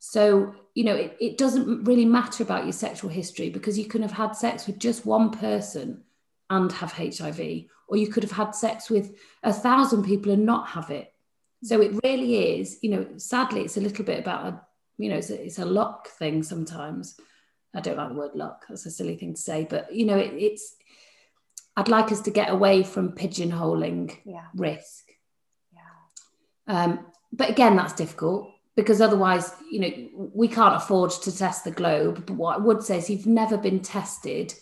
So, 0.00 0.54
you 0.74 0.84
know, 0.84 0.96
it, 0.96 1.16
it 1.20 1.38
doesn't 1.38 1.84
really 1.84 2.04
matter 2.04 2.42
about 2.42 2.64
your 2.64 2.72
sexual 2.72 3.08
history 3.08 3.50
because 3.50 3.78
you 3.78 3.86
can 3.86 4.02
have 4.02 4.12
had 4.12 4.32
sex 4.32 4.66
with 4.66 4.78
just 4.78 5.06
one 5.06 5.30
person 5.30 6.02
and 6.54 6.72
have 6.72 6.92
HIV, 6.92 7.64
or 7.88 7.96
you 7.96 8.08
could 8.08 8.22
have 8.22 8.32
had 8.32 8.54
sex 8.54 8.88
with 8.88 9.14
a 9.42 9.52
thousand 9.52 10.04
people 10.04 10.32
and 10.32 10.46
not 10.46 10.68
have 10.68 10.90
it 10.90 11.14
so 11.64 11.80
it 11.80 11.98
really 12.04 12.60
is, 12.60 12.78
you 12.82 12.90
know, 12.90 13.06
sadly, 13.16 13.62
it's 13.62 13.78
a 13.78 13.80
little 13.80 14.04
bit 14.04 14.20
about 14.20 14.46
a, 14.46 14.60
you 14.98 15.08
know, 15.08 15.16
it's 15.16 15.30
a, 15.30 15.42
it's 15.42 15.58
a 15.58 15.64
luck 15.64 16.08
thing 16.08 16.42
sometimes. 16.42 17.18
I 17.74 17.80
don't 17.80 17.96
like 17.96 18.10
the 18.10 18.14
word 18.14 18.34
luck. 18.34 18.66
That's 18.68 18.84
a 18.84 18.90
silly 18.90 19.16
thing 19.16 19.34
to 19.34 19.40
say, 19.40 19.66
but 19.68 19.92
you 19.92 20.04
know, 20.04 20.18
it, 20.18 20.34
it's. 20.34 20.76
I'd 21.76 21.88
like 21.88 22.12
us 22.12 22.20
to 22.20 22.30
get 22.30 22.50
away 22.50 22.84
from 22.84 23.16
pigeonholing 23.16 24.16
yeah. 24.24 24.44
risk. 24.54 25.10
Yeah. 25.72 25.80
Um, 26.84 27.06
but 27.32 27.50
again, 27.50 27.74
that's 27.74 27.94
difficult 27.94 28.48
because 28.76 29.00
otherwise, 29.00 29.52
you 29.72 29.80
know, 29.80 30.30
we 30.34 30.46
can't 30.46 30.76
afford 30.76 31.10
to 31.10 31.36
test 31.36 31.64
the 31.64 31.72
globe. 31.72 32.26
But 32.26 32.36
what 32.36 32.56
I 32.56 32.60
would 32.60 32.84
say 32.84 32.98
is, 32.98 33.10
you've 33.10 33.26
never 33.26 33.56
been 33.56 33.80
tested, 33.80 34.54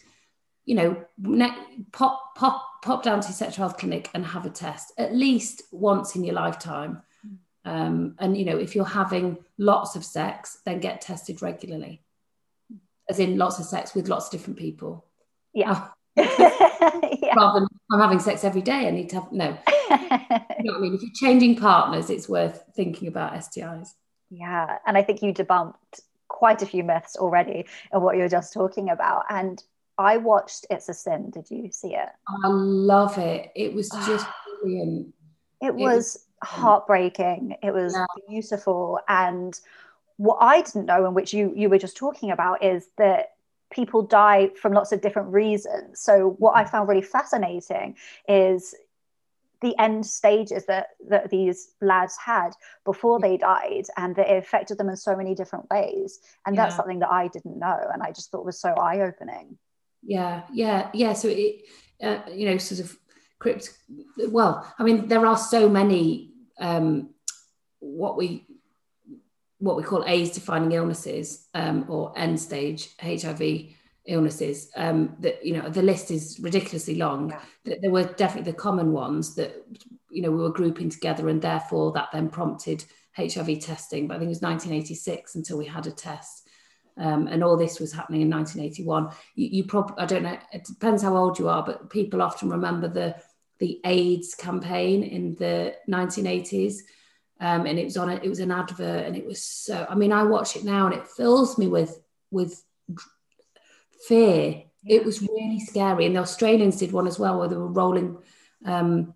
you 0.65 0.75
know, 0.75 1.05
ne- 1.19 1.85
pop 1.93 2.35
pop 2.37 2.83
pop 2.83 3.03
down 3.03 3.21
to 3.21 3.29
your 3.29 3.35
sexual 3.35 3.67
health 3.67 3.79
clinic 3.79 4.11
and 4.15 4.25
have 4.25 4.47
a 4.47 4.51
test 4.51 4.93
at 4.99 5.15
least 5.15 5.63
once 5.71 6.17
in 6.17 6.25
your 6.25 6.35
lifetime. 6.35 7.03
Um, 7.65 8.17
and 8.19 8.37
you 8.37 8.45
know, 8.45 8.59
if 8.59 8.75
you're 8.75 8.85
having 8.85 9.39
lots 9.59 9.97
of 9.97 10.05
sex, 10.05 10.59
then 10.65 10.81
get 10.81 11.01
tested 11.01 11.43
regularly, 11.43 12.03
as 13.09 13.19
in 13.19 13.39
lots 13.39 13.59
of 13.59 13.67
sex 13.67 13.95
with 13.95 14.09
lots 14.09 14.27
of 14.27 14.33
different 14.33 14.59
people. 14.59 15.07
Yeah. 15.53 15.89
yeah. 16.17 17.35
Rather 17.37 17.61
than 17.61 17.69
I'm 17.91 18.01
having 18.01 18.19
sex 18.19 18.45
every 18.45 18.63
day, 18.63 18.87
I 18.89 18.91
need 18.91 19.11
to 19.11 19.21
have 19.21 19.33
no. 19.33 19.57
you 19.91 20.71
know 20.71 20.77
I 20.77 20.81
mean? 20.81 20.95
If 20.95 21.03
you're 21.03 21.11
changing 21.15 21.57
partners, 21.57 22.11
it's 22.11 22.29
worth 22.29 22.63
thinking 22.75 23.09
about 23.09 23.35
STIs. 23.35 23.91
Yeah, 24.31 24.79
and 24.87 24.97
I 24.97 25.03
think 25.03 25.23
you 25.23 25.33
debunked 25.33 26.01
quite 26.29 26.63
a 26.63 26.67
few 26.67 26.83
myths 26.83 27.17
already 27.17 27.67
of 27.93 28.03
what 28.03 28.17
you're 28.17 28.29
just 28.29 28.53
talking 28.53 28.91
about. 28.91 29.25
And 29.31 29.63
I 29.99 30.17
watched 30.17 30.67
It's 30.71 30.89
a 30.89 30.95
Sin. 30.95 31.31
Did 31.31 31.51
you 31.51 31.71
see 31.71 31.95
it? 31.95 32.09
I 32.29 32.49
love 32.49 33.19
it. 33.19 33.51
It 33.55 33.73
was 33.73 33.89
just 34.07 34.27
brilliant. 34.61 35.15
It, 35.61 35.67
it 35.67 35.75
was, 35.75 35.97
was, 35.97 36.27
heartbreaking. 36.43 37.57
It 37.63 37.73
was 37.73 37.95
yeah. 37.95 38.07
beautiful. 38.29 39.01
And 39.09 39.59
what 40.17 40.39
I 40.41 40.63
didn't 40.63 40.87
know, 40.87 41.07
and 41.07 41.15
which 41.15 41.33
you 41.33 41.53
you 41.55 41.69
were 41.69 41.79
just 41.79 41.97
talking 41.97 42.31
about, 42.31 42.63
is 42.65 42.87
that 42.99 43.35
people 43.71 44.03
die 44.03 44.51
from 44.61 44.73
lots 44.73 44.93
of 44.93 45.01
different 45.01 45.33
reasons. 45.33 46.01
So 46.01 46.37
what 46.39 46.57
I 46.57 46.65
mm. 46.65 46.71
found 46.71 46.89
really 46.89 47.03
fascinating 47.03 47.97
is 48.29 48.75
the 49.63 49.79
end 49.81 50.05
stages 50.05 50.67
that 50.67 50.89
that 51.09 51.31
these 51.31 51.71
lads 51.81 52.17
had 52.17 52.51
before 52.85 53.19
mm. 53.19 53.23
they 53.23 53.37
died 53.39 53.87
and 53.97 54.15
that 54.17 54.29
it 54.29 54.37
affected 54.37 54.77
them 54.77 54.89
in 54.89 54.97
so 54.97 55.17
many 55.17 55.35
different 55.35 55.71
ways 55.71 56.19
and 56.45 56.55
yeah. 56.55 56.65
that's 56.65 56.77
something 56.77 56.99
that 56.99 57.11
i 57.11 57.29
didn't 57.29 57.59
know 57.59 57.81
and 57.95 58.03
i 58.03 58.11
just 58.11 58.31
thought 58.31 58.45
was 58.45 58.61
so 58.61 58.75
eye-opening 58.75 59.57
yeah 60.03 60.43
yeah 60.53 60.91
yeah 60.95 61.13
so 61.13 61.29
it 61.29 61.63
uh, 62.03 62.21
you 62.31 62.47
know 62.47 62.59
sort 62.59 62.81
of 62.81 62.97
crypt 63.39 63.77
well 64.29 64.73
i 64.79 64.83
mean 64.83 65.09
there 65.09 65.27
are 65.27 65.37
so 65.37 65.69
many 65.69 66.33
um 66.61 67.11
what 67.81 68.17
we 68.17 68.47
what 69.63 69.77
we 69.77 69.85
call 69.85 70.05
AIDS 70.07 70.31
defining 70.31 70.73
illnesses 70.73 71.47
um, 71.55 71.87
or 71.89 72.13
end 72.19 72.39
stage 72.41 72.89
HIV 73.01 73.41
illnesses. 74.07 74.71
Um, 74.77 75.15
that 75.21 75.45
you 75.47 75.57
know 75.57 75.69
the 75.69 75.83
list 75.83 76.11
is 76.11 76.41
ridiculously 76.41 76.97
long. 76.97 77.31
Yeah. 77.65 77.77
There 77.81 77.91
were 77.91 78.05
definitely 78.05 78.51
the 78.51 78.59
common 78.59 78.93
ones 78.93 79.37
that 79.37 79.65
you 80.11 80.23
know 80.23 80.33
we 80.33 80.43
were 80.43 80.51
grouping 80.51 80.91
together, 80.91 81.29
and 81.29 81.41
therefore 81.41 81.93
that 81.93 82.09
then 82.13 82.29
prompted 82.29 82.85
HIV 83.17 83.61
testing. 83.61 84.09
But 84.09 84.15
I 84.15 84.19
think 84.19 84.29
it 84.29 84.37
was 84.37 84.43
1986 84.43 85.37
until 85.37 85.59
we 85.59 85.67
had 85.67 85.87
a 85.87 85.93
test. 85.93 86.42
Um, 86.99 87.27
and 87.27 87.43
all 87.43 87.57
this 87.57 87.81
was 87.81 87.93
happening 87.93 88.23
in 88.23 88.31
1981. 88.31 89.15
You, 89.35 89.49
you 89.49 89.65
probably, 89.65 89.97
I 89.99 90.07
don't 90.07 90.25
know, 90.25 90.39
it 90.53 90.65
depends 90.65 91.03
how 91.03 91.17
old 91.17 91.39
you 91.39 91.49
are, 91.49 91.65
but 91.65 91.91
people 91.91 92.21
often 92.23 92.51
remember 92.51 92.89
the 92.89 93.17
the 93.59 93.81
AIDS 93.85 94.35
campaign 94.35 95.05
in 95.05 95.37
the 95.37 95.77
1980s. 95.89 96.79
Um, 97.41 97.65
and 97.67 97.79
it 97.79 97.85
was 97.85 97.97
on 97.97 98.11
it, 98.11 98.25
it 98.25 98.29
was 98.29 98.41
an 98.41 98.51
advert, 98.51 99.07
and 99.07 99.17
it 99.17 99.27
was 99.27 99.43
so. 99.43 99.87
I 99.89 99.95
mean, 99.95 100.13
I 100.13 100.23
watch 100.23 100.57
it 100.57 100.65
now, 100.65 100.87
and 100.87 100.95
it 100.95 101.09
fills 101.09 101.59
me 101.59 101.67
with 101.67 102.01
with 102.31 102.63
fear. 104.07 104.65
It 104.85 105.05
was 105.05 105.23
really 105.23 105.61
scary, 105.61 106.07
and 106.07 106.15
the 106.15 106.21
Australians 106.21 106.77
did 106.77 106.93
one 106.93 107.07
as 107.07 107.19
well, 107.19 107.39
where 107.39 107.49
they 107.49 107.57
were 107.57 107.67
rolling. 107.67 108.19
Um, 108.65 109.15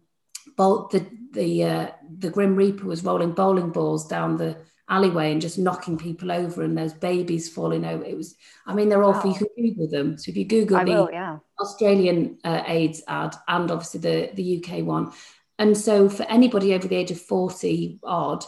bolt 0.56 0.90
the 0.90 1.06
the 1.32 1.64
uh, 1.64 1.90
the 2.18 2.30
Grim 2.30 2.56
Reaper 2.56 2.86
was 2.86 3.04
rolling 3.04 3.32
bowling 3.32 3.70
balls 3.70 4.08
down 4.08 4.36
the 4.36 4.56
alleyway 4.88 5.32
and 5.32 5.40
just 5.40 5.58
knocking 5.58 5.98
people 5.98 6.30
over 6.30 6.62
and 6.62 6.76
those 6.76 6.92
babies 6.92 7.48
falling 7.48 7.84
over. 7.84 8.04
It 8.04 8.16
was, 8.16 8.36
I 8.66 8.74
mean, 8.74 8.88
they're 8.88 9.04
awful. 9.04 9.30
Wow. 9.30 9.36
You 9.36 9.46
can 9.46 9.64
Google 9.64 9.88
them. 9.88 10.18
So 10.18 10.30
if 10.30 10.36
you 10.36 10.44
Google 10.44 10.76
I 10.76 10.84
the 10.84 10.90
will, 10.92 11.08
yeah. 11.12 11.38
Australian 11.60 12.38
uh, 12.44 12.62
AIDS 12.66 13.02
ad 13.08 13.34
and 13.48 13.70
obviously 13.70 14.00
the, 14.00 14.30
the 14.34 14.64
UK 14.64 14.84
one. 14.84 15.12
And 15.58 15.76
so 15.76 16.08
for 16.08 16.22
anybody 16.24 16.74
over 16.74 16.86
the 16.86 16.96
age 16.96 17.10
of 17.10 17.20
40 17.20 17.98
odd, 18.02 18.44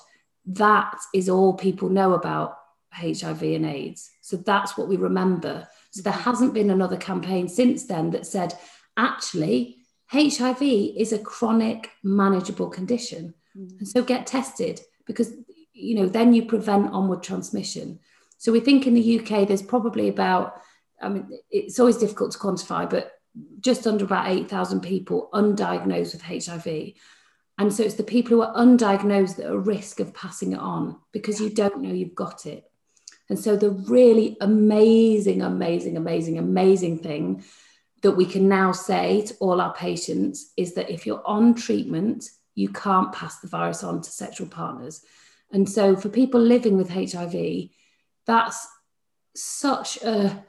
that 0.46 0.96
is 1.14 1.28
all 1.28 1.54
people 1.54 1.88
know 1.88 2.14
about 2.14 2.56
HIV 2.92 3.42
and 3.42 3.66
AIDS. 3.66 4.10
So 4.20 4.36
that's 4.36 4.76
what 4.76 4.88
we 4.88 4.96
remember. 4.96 5.66
So 5.90 6.02
there 6.02 6.12
hasn't 6.12 6.54
been 6.54 6.70
another 6.70 6.96
campaign 6.96 7.48
since 7.48 7.84
then 7.86 8.10
that 8.10 8.26
said, 8.26 8.54
actually, 8.96 9.78
HIV 10.10 10.62
is 10.62 11.12
a 11.12 11.18
chronic 11.18 11.90
manageable 12.02 12.68
condition. 12.68 13.34
Mm. 13.56 13.78
And 13.78 13.88
so 13.88 14.02
get 14.02 14.26
tested 14.26 14.80
because 15.06 15.32
you 15.78 15.94
know, 15.94 16.06
then 16.06 16.34
you 16.34 16.44
prevent 16.44 16.92
onward 16.92 17.22
transmission. 17.22 18.00
So 18.38 18.52
we 18.52 18.60
think 18.60 18.86
in 18.86 18.94
the 18.94 19.20
UK 19.20 19.46
there's 19.46 19.62
probably 19.62 20.08
about, 20.08 20.60
I 21.00 21.08
mean, 21.08 21.28
it's 21.50 21.78
always 21.78 21.96
difficult 21.96 22.32
to 22.32 22.38
quantify, 22.38 22.88
but 22.88 23.12
just 23.60 23.86
under 23.86 24.04
about 24.04 24.28
8,000 24.28 24.80
people 24.80 25.28
undiagnosed 25.32 26.12
with 26.12 26.22
HIV. 26.22 26.94
And 27.58 27.72
so 27.72 27.82
it's 27.82 27.94
the 27.94 28.04
people 28.04 28.36
who 28.36 28.42
are 28.42 28.54
undiagnosed 28.54 29.36
that 29.36 29.50
are 29.50 29.58
at 29.58 29.66
risk 29.66 30.00
of 30.00 30.14
passing 30.14 30.52
it 30.52 30.58
on 30.58 30.96
because 31.12 31.40
you 31.40 31.50
don't 31.50 31.80
know 31.80 31.92
you've 31.92 32.14
got 32.14 32.46
it. 32.46 32.64
And 33.28 33.38
so 33.38 33.56
the 33.56 33.70
really 33.70 34.36
amazing, 34.40 35.42
amazing, 35.42 35.96
amazing, 35.96 36.38
amazing 36.38 36.98
thing 36.98 37.44
that 38.02 38.12
we 38.12 38.24
can 38.24 38.48
now 38.48 38.72
say 38.72 39.22
to 39.22 39.34
all 39.40 39.60
our 39.60 39.74
patients 39.74 40.52
is 40.56 40.74
that 40.74 40.90
if 40.90 41.04
you're 41.04 41.26
on 41.26 41.54
treatment, 41.54 42.30
you 42.54 42.68
can't 42.68 43.12
pass 43.12 43.40
the 43.40 43.48
virus 43.48 43.84
on 43.84 44.00
to 44.00 44.10
sexual 44.10 44.46
partners. 44.46 45.04
And 45.52 45.68
so 45.68 45.96
for 45.96 46.08
people 46.08 46.40
living 46.40 46.76
with 46.76 46.90
HIV, 46.90 47.70
that's 48.26 48.66
such 49.34 50.02
a 50.02 50.44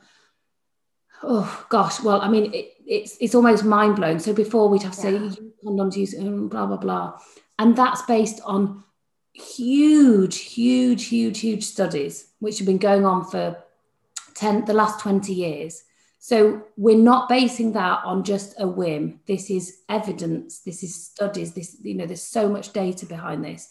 oh 1.23 1.65
gosh, 1.69 2.01
well, 2.01 2.21
I 2.21 2.29
mean, 2.29 2.53
it, 2.53 2.73
it's 2.85 3.17
it's 3.19 3.35
almost 3.35 3.63
mind 3.63 3.95
blowing. 3.95 4.19
So 4.19 4.33
before 4.33 4.69
we'd 4.69 4.83
have 4.83 4.95
to 4.97 5.11
yeah. 5.11 5.29
say 5.29 5.41
condoms 5.65 5.95
use 5.95 6.15
blah 6.15 6.65
blah 6.65 6.77
blah, 6.77 7.19
and 7.57 7.75
that's 7.75 8.01
based 8.03 8.41
on 8.43 8.83
huge, 9.33 10.39
huge, 10.39 11.05
huge, 11.05 11.39
huge 11.39 11.63
studies 11.63 12.27
which 12.39 12.57
have 12.57 12.67
been 12.67 12.77
going 12.77 13.05
on 13.05 13.25
for 13.25 13.57
10, 14.35 14.65
the 14.65 14.73
last 14.73 14.99
20 14.99 15.33
years. 15.33 15.83
So 16.19 16.63
we're 16.75 16.97
not 16.97 17.29
basing 17.29 17.73
that 17.73 18.01
on 18.03 18.23
just 18.23 18.55
a 18.59 18.67
whim. 18.67 19.21
This 19.25 19.49
is 19.49 19.79
evidence. 19.87 20.59
This 20.61 20.83
is 20.83 20.95
studies. 21.05 21.53
This, 21.53 21.77
you 21.81 21.95
know, 21.95 22.05
there's 22.05 22.23
so 22.23 22.49
much 22.49 22.73
data 22.73 23.05
behind 23.05 23.43
this. 23.43 23.69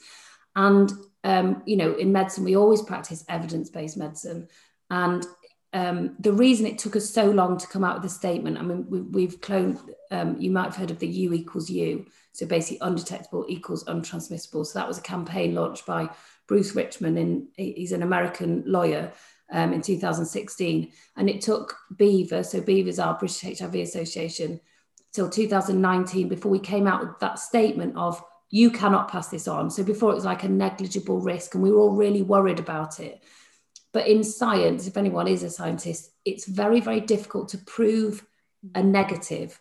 And, 0.57 0.91
um, 1.29 1.63
you 1.67 1.77
know, 1.77 1.93
in 1.93 2.11
medicine, 2.11 2.43
we 2.43 2.57
always 2.57 2.81
practice 2.81 3.23
evidence 3.29 3.69
based 3.69 3.99
medicine. 3.99 4.49
And 4.89 5.27
um, 5.75 6.17
the 6.19 6.33
reason 6.33 6.67
it 6.67 6.79
took 6.79 6.97
us 6.97 7.11
so 7.11 7.31
long 7.31 7.59
to 7.59 7.67
come 7.67 7.85
out 7.85 7.97
with 7.97 8.11
a 8.11 8.15
statement, 8.15 8.57
I 8.57 8.63
mean, 8.63 8.87
we, 8.89 9.27
have 9.27 9.39
cloned, 9.43 9.79
um, 10.11 10.41
you 10.41 10.51
might 10.51 10.65
have 10.65 10.77
heard 10.77 10.91
of 10.91 10.99
the 10.99 11.07
U 11.07 11.35
equals 11.35 11.69
U. 11.69 12.07
So 12.33 12.47
basically, 12.47 12.79
undetectable 12.81 13.45
equals 13.47 13.85
untransmissible. 13.85 14.65
So 14.65 14.79
that 14.79 14.89
was 14.89 14.97
a 14.97 15.03
campaign 15.03 15.55
launched 15.55 15.85
by 15.85 16.09
Bruce 16.47 16.75
Richman, 16.75 17.19
and 17.19 17.49
he's 17.57 17.93
an 17.93 18.03
American 18.03 18.63
lawyer 18.65 19.13
um, 19.53 19.75
in 19.75 19.83
2016. 19.83 20.93
And 21.19 21.29
it 21.29 21.43
took 21.43 21.77
BHIVA, 21.95 22.47
so 22.47 22.65
is 22.67 22.99
our 22.99 23.19
British 23.19 23.59
HIV 23.59 23.75
Association, 23.75 24.61
till 25.13 25.29
2019 25.29 26.29
before 26.31 26.51
we 26.51 26.59
came 26.59 26.87
out 26.87 27.01
with 27.01 27.19
that 27.19 27.39
statement 27.39 27.99
of 27.99 28.25
you 28.51 28.71
cannot 28.71 29.11
pass 29.11 29.29
this 29.29 29.47
on. 29.47 29.71
So 29.71 29.83
before 29.83 30.11
it 30.13 30.15
was 30.15 30.25
like 30.25 30.45
a 30.45 30.49
negligible 30.49 31.21
risk, 31.21 31.55
and 31.55 31.63
we 31.63 31.71
were 31.71 31.81
all 31.81 31.97
really 31.97 32.23
worried 32.23 32.59
about 32.59 33.01
it. 33.01 33.23
But 33.93 34.07
in 34.07 34.23
science, 34.23 34.87
if 34.87 34.97
anyone 34.97 35.29
is 35.29 35.43
a 35.43 35.51
scientist, 35.51 36.11
it's 36.25 36.47
very, 36.47 36.81
very 36.81 37.01
difficult 37.01 37.51
to 37.51 37.59
prove 37.59 38.25
a 38.75 38.83
negative 38.83 39.61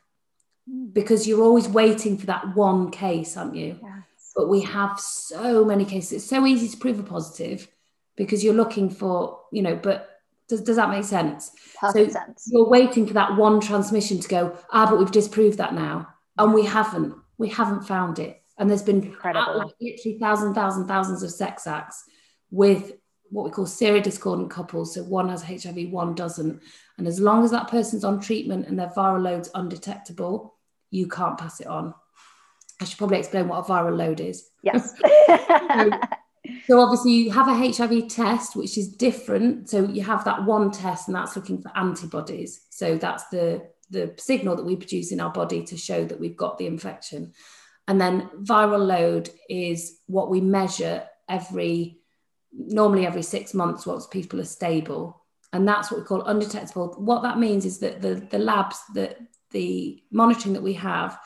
because 0.91 1.27
you're 1.27 1.44
always 1.44 1.67
waiting 1.67 2.17
for 2.17 2.25
that 2.27 2.56
one 2.56 2.91
case, 2.91 3.38
aren't 3.38 3.56
you? 3.56 3.79
Yes. 3.82 4.32
But 4.36 4.50
we 4.50 4.62
have 4.62 5.00
so 5.00 5.63
many 5.63 5.86
cases. 5.86 6.12
It's 6.12 6.29
so 6.29 6.46
easy 6.46 6.67
to 6.67 6.77
prove 6.77 7.00
a 7.00 7.03
positive 7.03 7.67
because 8.15 8.44
you're 8.44 8.53
looking 8.53 8.89
for, 8.89 9.39
you 9.51 9.62
know, 9.62 9.75
but 9.75 10.10
does, 10.50 10.62
does 10.62 10.75
that 10.75 10.89
make 10.89 11.03
sense? 11.03 11.51
Perfect 11.79 12.12
so 12.12 12.20
sense. 12.20 12.50
You're 12.51 12.70
waiting 12.70 13.06
for 13.08 13.13
that 13.13 13.36
one 13.36 13.60
transmission 13.60 14.20
to 14.20 14.27
go, 14.27 14.58
ah, 14.72 14.88
but 14.89 15.00
we've 15.00 15.12
disproved 15.12 15.58
that 15.58 15.74
now. 15.74 16.08
And 16.38 16.53
we 16.53 16.65
haven't. 16.65 17.15
We 17.38 17.50
haven't 17.50 17.84
found 17.84 18.20
it. 18.20 18.37
And 18.57 18.69
there's 18.69 18.83
been 18.83 19.03
Incredible. 19.03 19.73
literally 19.79 20.17
thousands, 20.19 20.55
thousands, 20.55 20.87
thousands 20.87 21.23
of 21.23 21.31
sex 21.31 21.67
acts 21.67 22.03
with 22.49 22.93
what 23.29 23.45
we 23.45 23.51
call 23.51 23.65
serodiscordant 23.65 24.49
couples. 24.49 24.93
So 24.93 25.03
one 25.03 25.29
has 25.29 25.43
HIV, 25.43 25.89
one 25.89 26.15
doesn't. 26.15 26.61
And 26.97 27.07
as 27.07 27.19
long 27.19 27.43
as 27.43 27.51
that 27.51 27.67
person's 27.67 28.03
on 28.03 28.19
treatment 28.19 28.67
and 28.67 28.79
their 28.79 28.91
viral 28.95 29.21
load's 29.21 29.49
undetectable, 29.53 30.55
you 30.89 31.07
can't 31.07 31.37
pass 31.37 31.59
it 31.59 31.67
on. 31.67 31.93
I 32.81 32.85
should 32.85 32.97
probably 32.97 33.19
explain 33.19 33.47
what 33.47 33.59
a 33.59 33.63
viral 33.63 33.97
load 33.97 34.19
is. 34.19 34.49
Yes. 34.61 34.93
so, 34.97 35.89
so, 36.67 36.79
obviously 36.79 37.11
you 37.11 37.31
have 37.31 37.47
a 37.47 37.71
HIV 37.71 38.07
test, 38.07 38.55
which 38.55 38.77
is 38.77 38.87
different. 38.87 39.69
So 39.69 39.85
you 39.85 40.03
have 40.03 40.23
that 40.25 40.45
one 40.45 40.71
test, 40.71 41.07
and 41.07 41.15
that's 41.15 41.35
looking 41.35 41.61
for 41.61 41.75
antibodies. 41.75 42.61
So 42.69 42.97
that's 42.97 43.27
the 43.29 43.67
the 43.89 44.13
signal 44.17 44.55
that 44.57 44.65
we 44.65 44.75
produce 44.75 45.11
in 45.11 45.21
our 45.21 45.31
body 45.31 45.63
to 45.63 45.77
show 45.77 46.03
that 46.03 46.19
we've 46.19 46.35
got 46.35 46.57
the 46.57 46.67
infection. 46.67 47.33
And 47.88 48.00
then 48.00 48.29
viral 48.41 48.86
load 48.86 49.29
is 49.50 50.00
what 50.08 50.29
we 50.29 50.41
measure 50.41 51.06
every 51.29 52.00
normally 52.51 53.06
every 53.06 53.22
six 53.22 53.53
months 53.53 53.86
once 53.86 54.08
people 54.08 54.39
are 54.41 54.46
stable. 54.46 55.24
And 55.53 55.67
that's 55.67 55.91
what 55.91 56.00
we 56.00 56.06
call 56.06 56.24
undetectable. 56.24 56.96
What 56.98 57.24
that 57.24 57.39
means 57.39 57.65
is 57.65 57.79
that 57.79 58.01
the, 58.01 58.15
the 58.15 58.39
labs, 58.39 58.79
that 58.96 59.17
the 59.51 60.03
monitoring 60.12 60.53
that 60.53 60.63
we 60.63 60.74
have, 60.74 61.17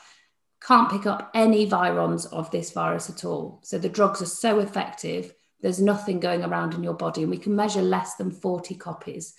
can't 0.64 0.90
pick 0.90 1.06
up 1.06 1.30
any 1.34 1.68
virions 1.68 2.32
of 2.32 2.50
this 2.50 2.70
virus 2.70 3.10
at 3.10 3.24
all. 3.24 3.60
So 3.64 3.78
the 3.78 3.88
drugs 3.88 4.22
are 4.22 4.26
so 4.26 4.60
effective, 4.60 5.32
there's 5.60 5.80
nothing 5.80 6.20
going 6.20 6.44
around 6.44 6.74
in 6.74 6.84
your 6.84 6.94
body, 6.94 7.22
and 7.22 7.30
we 7.30 7.38
can 7.38 7.56
measure 7.56 7.82
less 7.82 8.14
than 8.14 8.30
40 8.30 8.76
copies. 8.76 9.34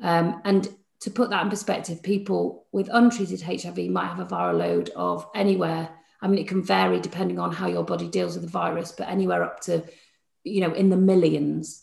Um, 0.00 0.40
and 0.44 0.68
to 1.00 1.10
put 1.10 1.30
that 1.30 1.42
in 1.42 1.50
perspective, 1.50 2.02
people 2.02 2.66
with 2.72 2.88
untreated 2.92 3.42
HIV 3.42 3.78
might 3.90 4.08
have 4.08 4.20
a 4.20 4.26
viral 4.26 4.58
load 4.58 4.90
of 4.96 5.26
anywhere. 5.34 5.90
I 6.22 6.28
mean, 6.28 6.38
it 6.38 6.48
can 6.48 6.62
vary 6.62 7.00
depending 7.00 7.38
on 7.38 7.52
how 7.52 7.66
your 7.66 7.84
body 7.84 8.08
deals 8.08 8.34
with 8.34 8.44
the 8.44 8.50
virus, 8.50 8.92
but 8.92 9.08
anywhere 9.08 9.44
up 9.44 9.60
to 9.60 9.84
you 10.46 10.60
know, 10.60 10.72
in 10.72 10.88
the 10.88 10.96
millions. 10.96 11.82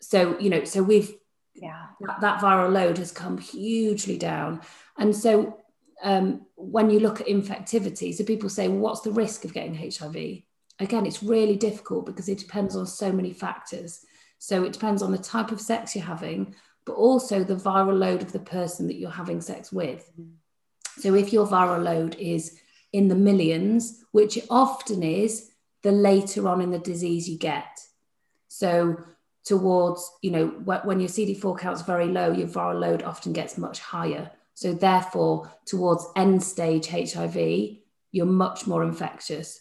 So, 0.00 0.38
you 0.38 0.50
know, 0.50 0.64
so 0.64 0.82
we've, 0.82 1.14
yeah, 1.54 1.86
that, 2.00 2.20
that 2.20 2.40
viral 2.40 2.72
load 2.72 2.98
has 2.98 3.10
come 3.10 3.38
hugely 3.38 4.18
down. 4.18 4.60
And 4.96 5.14
so 5.14 5.58
um, 6.02 6.46
when 6.56 6.90
you 6.90 7.00
look 7.00 7.20
at 7.20 7.26
infectivity, 7.26 8.14
so 8.14 8.24
people 8.24 8.48
say, 8.48 8.68
well, 8.68 8.78
what's 8.78 9.00
the 9.00 9.12
risk 9.12 9.44
of 9.44 9.54
getting 9.54 9.74
HIV? 9.74 10.42
Again, 10.80 11.06
it's 11.06 11.22
really 11.22 11.56
difficult 11.56 12.06
because 12.06 12.28
it 12.28 12.38
depends 12.38 12.76
on 12.76 12.86
so 12.86 13.10
many 13.10 13.32
factors. 13.32 14.04
So 14.38 14.62
it 14.62 14.72
depends 14.72 15.02
on 15.02 15.10
the 15.10 15.18
type 15.18 15.50
of 15.50 15.60
sex 15.60 15.96
you're 15.96 16.04
having, 16.04 16.54
but 16.84 16.92
also 16.92 17.42
the 17.42 17.56
viral 17.56 17.98
load 17.98 18.22
of 18.22 18.32
the 18.32 18.38
person 18.38 18.86
that 18.86 18.96
you're 18.96 19.10
having 19.10 19.40
sex 19.40 19.72
with. 19.72 20.08
Mm. 20.20 20.34
So 20.98 21.14
if 21.14 21.32
your 21.32 21.46
viral 21.46 21.82
load 21.82 22.14
is 22.16 22.58
in 22.92 23.08
the 23.08 23.14
millions, 23.14 24.04
which 24.12 24.38
often 24.50 25.02
is, 25.02 25.50
the 25.82 25.92
later 25.92 26.48
on 26.48 26.60
in 26.60 26.70
the 26.70 26.78
disease 26.78 27.28
you 27.28 27.38
get. 27.38 27.78
So 28.48 28.98
towards, 29.44 30.10
you 30.22 30.30
know, 30.30 30.46
when 30.48 31.00
your 31.00 31.08
CD4 31.08 31.58
count's 31.58 31.82
very 31.82 32.06
low, 32.06 32.32
your 32.32 32.48
viral 32.48 32.80
load 32.80 33.02
often 33.02 33.32
gets 33.32 33.56
much 33.56 33.78
higher. 33.78 34.30
So 34.54 34.72
therefore, 34.72 35.52
towards 35.66 36.06
end 36.16 36.42
stage 36.42 36.88
HIV, 36.88 37.36
you're 38.10 38.26
much 38.26 38.66
more 38.66 38.82
infectious. 38.82 39.60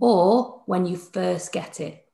Or 0.00 0.62
when 0.66 0.86
you 0.86 0.96
first 0.96 1.52
get 1.52 1.80
it. 1.80 2.04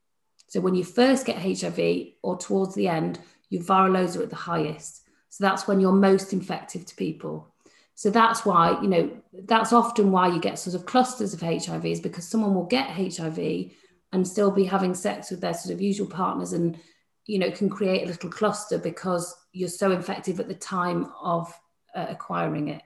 So 0.48 0.61
when 0.61 0.74
you 0.74 0.85
first 0.85 1.27
get 1.27 1.38
HIV 1.38 2.14
or 2.22 2.37
towards 2.37 2.74
the 2.74 2.88
end, 2.88 3.20
your 3.50 3.62
viral 3.62 3.92
loads 3.92 4.16
are 4.16 4.22
at 4.22 4.31
the 4.31 4.37
highest. 4.37 5.03
So 5.31 5.44
that's 5.44 5.68
when 5.68 5.81
you're 5.81 5.92
most 5.92 6.33
infective 6.33 6.87
to 6.87 6.96
people. 6.96 7.53
So 7.94 8.11
that's 8.11 8.44
why, 8.44 8.80
you 8.83 8.88
know, 8.88 9.11
that's 9.46 9.72
often 9.72 10.11
why 10.11 10.28
you 10.28 10.40
get 10.40 10.59
sort 10.59 10.74
of 10.74 10.87
clusters 10.87 11.33
of 11.33 11.40
HIV 11.40 11.87
is 11.87 12.00
because 12.00 12.26
someone 12.26 12.54
will 12.54 12.66
get 12.66 12.88
HIV 12.88 13.70
and 14.12 14.26
still 14.26 14.50
be 14.50 14.64
having 14.64 14.94
sex 14.94 15.30
with 15.30 15.40
their 15.40 15.54
sort 15.54 15.74
of 15.74 15.80
usual 15.80 16.09
partners 16.09 16.52
and, 16.52 16.78
you 17.26 17.38
know, 17.38 17.50
can 17.50 17.68
create 17.68 18.02
a 18.02 18.07
little 18.07 18.30
cluster 18.30 18.78
because 18.78 19.35
you're 19.52 19.68
so 19.68 19.92
infective 19.92 20.40
at 20.40 20.48
the 20.48 20.54
time 20.54 21.09
of 21.22 21.52
uh, 21.94 22.07
acquiring 22.09 22.68
it. 22.68 22.83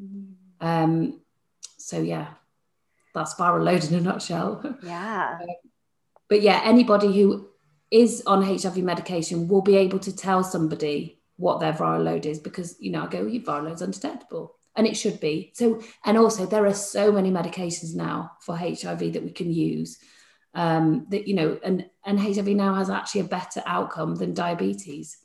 Mm. 0.00 0.34
Um, 0.60 1.20
so, 1.78 2.00
yeah, 2.00 2.28
that's 3.14 3.34
viral 3.34 3.64
load 3.64 3.84
in 3.84 3.94
a 3.94 4.00
nutshell. 4.00 4.76
Yeah. 4.82 5.38
uh, 5.42 5.46
but 6.28 6.42
yeah, 6.42 6.60
anybody 6.64 7.12
who 7.12 7.48
is 7.90 8.22
on 8.26 8.42
HIV 8.42 8.78
medication 8.78 9.48
will 9.48 9.60
be 9.60 9.76
able 9.76 9.98
to 10.00 10.16
tell 10.16 10.42
somebody 10.42 11.21
what 11.42 11.58
their 11.58 11.72
viral 11.72 12.04
load 12.04 12.24
is 12.24 12.38
because 12.38 12.76
you 12.78 12.92
know 12.92 13.02
I 13.02 13.08
go 13.08 13.26
your 13.26 13.42
viral 13.42 13.64
load's 13.64 13.82
undetectable 13.82 14.54
and 14.76 14.86
it 14.86 14.96
should 14.96 15.18
be. 15.18 15.50
So 15.54 15.82
and 16.04 16.16
also 16.16 16.46
there 16.46 16.64
are 16.66 16.74
so 16.74 17.10
many 17.10 17.30
medications 17.30 17.96
now 17.96 18.32
for 18.40 18.56
HIV 18.56 19.12
that 19.14 19.24
we 19.24 19.32
can 19.32 19.52
use 19.52 19.98
um, 20.54 21.06
that 21.10 21.26
you 21.26 21.34
know 21.34 21.58
and 21.64 21.90
and 22.06 22.20
HIV 22.20 22.46
now 22.48 22.74
has 22.74 22.88
actually 22.88 23.22
a 23.22 23.34
better 23.38 23.60
outcome 23.66 24.14
than 24.14 24.34
diabetes. 24.34 25.18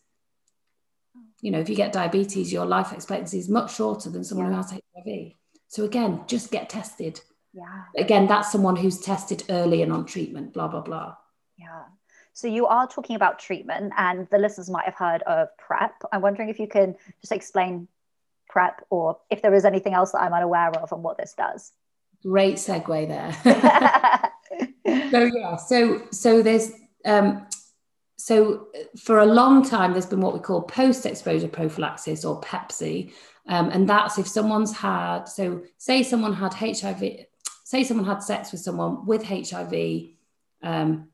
You 1.42 1.52
know 1.52 1.60
if 1.60 1.70
you 1.70 1.76
get 1.76 1.94
diabetes 1.94 2.52
your 2.52 2.66
life 2.66 2.92
expectancy 2.92 3.38
is 3.38 3.48
much 3.48 3.76
shorter 3.76 4.10
than 4.10 4.24
someone 4.24 4.48
yeah. 4.48 4.56
who 4.56 4.62
has 4.64 4.82
HIV 4.96 5.34
so 5.68 5.84
again 5.86 6.24
just 6.26 6.50
get 6.52 6.68
tested. 6.68 7.22
Yeah. 7.54 7.84
Again 7.96 8.26
that's 8.26 8.52
someone 8.52 8.76
who's 8.76 9.00
tested 9.00 9.44
early 9.50 9.84
and 9.84 9.94
on 9.94 10.06
treatment 10.06 10.52
blah 10.52 10.68
blah 10.68 10.82
blah. 10.82 11.16
Yeah 11.58 11.84
so 12.38 12.48
you 12.48 12.68
are 12.68 12.88
talking 12.88 13.16
about 13.16 13.40
treatment, 13.40 13.94
and 13.98 14.30
the 14.30 14.38
listeners 14.38 14.70
might 14.70 14.86
have 14.86 14.94
heard 14.94 15.24
of 15.24 15.48
PrEP. 15.58 16.04
I'm 16.12 16.22
wondering 16.22 16.50
if 16.50 16.60
you 16.60 16.68
can 16.68 16.96
just 17.20 17.32
explain 17.32 17.88
PrEP, 18.48 18.86
or 18.92 19.18
if 19.32 19.42
there 19.42 19.56
is 19.56 19.66
anything 19.66 19.96
else 19.96 20.12
that 20.12 20.20
I'm 20.20 20.34
unaware 20.34 20.70
of 20.70 20.92
and 20.92 21.02
what 21.02 21.18
this 21.18 21.34
does. 21.34 21.72
Great 22.22 22.58
segue 22.58 23.08
there. 23.08 23.32
so 25.10 25.24
yeah, 25.24 25.56
so 25.56 26.04
so 26.12 26.44
there's 26.44 26.74
um, 27.06 27.48
so 28.18 28.68
for 29.00 29.18
a 29.18 29.26
long 29.26 29.68
time 29.68 29.94
there's 29.94 30.06
been 30.06 30.22
what 30.22 30.36
we 30.36 30.40
call 30.40 30.62
post-exposure 30.62 31.48
prophylaxis 31.48 32.24
or 32.24 32.40
PEPSE, 32.42 33.14
um, 33.48 33.70
and 33.70 33.90
that's 33.90 34.20
if 34.20 34.28
someone's 34.28 34.78
had 34.78 35.24
so 35.24 35.64
say 35.80 36.04
someone 36.04 36.34
had 36.34 36.54
HIV, 36.54 37.04
say 37.64 37.84
someone 37.84 38.06
had 38.06 38.22
sex 38.22 38.52
with 38.52 38.62
someone 38.62 39.08
with 39.08 39.24
HIV. 39.24 39.74
Um, 40.62 41.08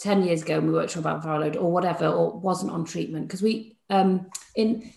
10 0.00 0.24
years 0.24 0.42
ago 0.42 0.58
and 0.58 0.66
we 0.66 0.72
weren't 0.72 0.90
sure 0.90 1.00
about 1.00 1.22
viral 1.22 1.40
load 1.40 1.56
or 1.56 1.72
whatever, 1.72 2.06
or 2.06 2.38
wasn't 2.38 2.72
on 2.72 2.84
treatment. 2.84 3.26
Because 3.26 3.42
we, 3.42 3.76
um, 3.90 4.26
in, 4.54 4.92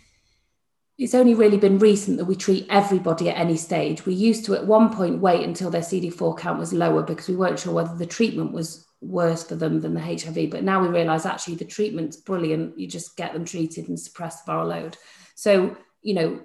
it's 0.97 1.15
only 1.15 1.33
really 1.33 1.57
been 1.57 1.79
recent 1.79 2.17
that 2.17 2.25
we 2.25 2.35
treat 2.35 2.67
everybody 2.69 3.29
at 3.29 3.37
any 3.37 3.57
stage. 3.57 4.05
We 4.05 4.13
used 4.13 4.45
to 4.45 4.55
at 4.55 4.67
one 4.67 4.93
point 4.93 5.19
wait 5.19 5.43
until 5.43 5.71
their 5.71 5.81
CD4 5.81 6.37
count 6.37 6.59
was 6.59 6.73
lower 6.73 7.01
because 7.01 7.27
we 7.27 7.35
weren't 7.35 7.59
sure 7.59 7.73
whether 7.73 7.95
the 7.95 8.05
treatment 8.05 8.51
was 8.51 8.85
worse 9.01 9.43
for 9.43 9.55
them 9.55 9.81
than 9.81 9.95
the 9.95 10.01
HIV. 10.01 10.51
But 10.51 10.63
now 10.63 10.81
we 10.81 10.87
realize 10.87 11.25
actually 11.25 11.55
the 11.55 11.65
treatment's 11.65 12.17
brilliant. 12.17 12.77
You 12.77 12.87
just 12.87 13.17
get 13.17 13.33
them 13.33 13.45
treated 13.45 13.89
and 13.89 13.99
suppress 13.99 14.45
viral 14.45 14.67
load. 14.67 14.97
So, 15.35 15.75
you 16.03 16.13
know, 16.13 16.41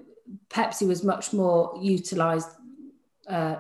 PEPSE 0.49 0.89
was 0.89 1.05
much 1.05 1.33
more 1.33 1.79
utilized 1.83 2.49
uh, 3.29 3.57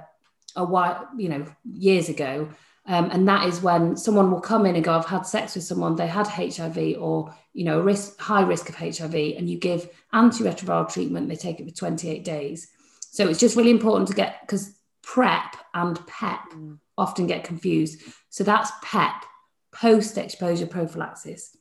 a 0.57 0.65
while, 0.65 1.09
you 1.19 1.29
know, 1.29 1.47
years 1.65 2.09
ago 2.09 2.49
Um, 2.89 3.11
and 3.11 3.27
that 3.27 3.49
is 3.49 3.63
when 3.63 3.97
someone 3.97 4.31
will 4.31 4.41
come 4.41 4.65
in 4.65 4.77
and 4.77 4.85
go, 4.85 4.93
I've 4.93 5.07
had 5.07 5.27
sex 5.27 5.57
with 5.57 5.65
someone, 5.65 5.97
they 5.97 6.07
had 6.07 6.29
HIV 6.29 6.97
or, 7.01 7.35
you 7.53 7.65
know, 7.65 7.81
risk, 7.81 8.19
high 8.21 8.43
risk 8.43 8.69
of 8.69 8.77
HIV, 8.77 9.15
and 9.15 9.51
you 9.51 9.59
give 9.59 9.91
antiretroviral 10.15 10.93
treatment, 10.93 11.29
they 11.29 11.37
take 11.37 11.59
it 11.59 11.69
for 11.69 11.75
28 11.75 12.25
days. 12.25 12.69
So 13.01 13.29
it's 13.29 13.41
just 13.41 13.57
really 13.57 13.71
important 13.71 14.09
to 14.09 14.15
get, 14.15 14.41
because 14.43 14.79
PrEP 15.03 15.57
and 15.75 16.05
PEP 16.07 16.53
mm. 16.53 16.79
often 16.97 17.27
get 17.27 17.43
confused. 17.43 18.03
So 18.29 18.45
that's 18.45 18.71
PEP, 18.83 19.25
post 19.73 20.17
exposure 20.17 20.67
prophylaxis. 20.67 21.57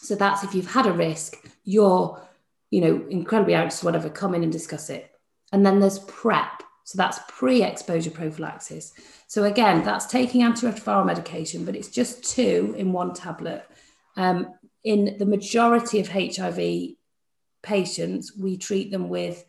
So 0.00 0.14
that's 0.14 0.42
if 0.42 0.54
you've 0.54 0.70
had 0.70 0.86
a 0.86 0.92
risk, 0.92 1.36
you're, 1.64 2.22
you 2.70 2.80
know, 2.80 3.06
incredibly 3.10 3.54
anxious, 3.54 3.84
whatever, 3.84 4.08
come 4.08 4.34
in 4.34 4.42
and 4.42 4.52
discuss 4.52 4.88
it. 4.88 5.10
And 5.52 5.66
then 5.66 5.80
there's 5.80 5.98
PrEP. 5.98 6.62
So 6.86 6.96
that's 6.96 7.18
pre 7.26 7.64
exposure 7.64 8.12
prophylaxis. 8.12 8.92
So 9.26 9.42
again, 9.42 9.84
that's 9.84 10.06
taking 10.06 10.42
antiretroviral 10.42 11.04
medication, 11.04 11.64
but 11.64 11.74
it's 11.74 11.88
just 11.88 12.22
two 12.22 12.76
in 12.78 12.92
one 12.92 13.12
tablet. 13.12 13.64
Um, 14.16 14.54
in 14.84 15.16
the 15.18 15.26
majority 15.26 15.98
of 15.98 16.06
HIV 16.06 16.94
patients, 17.60 18.36
we 18.36 18.56
treat 18.56 18.92
them 18.92 19.08
with 19.08 19.44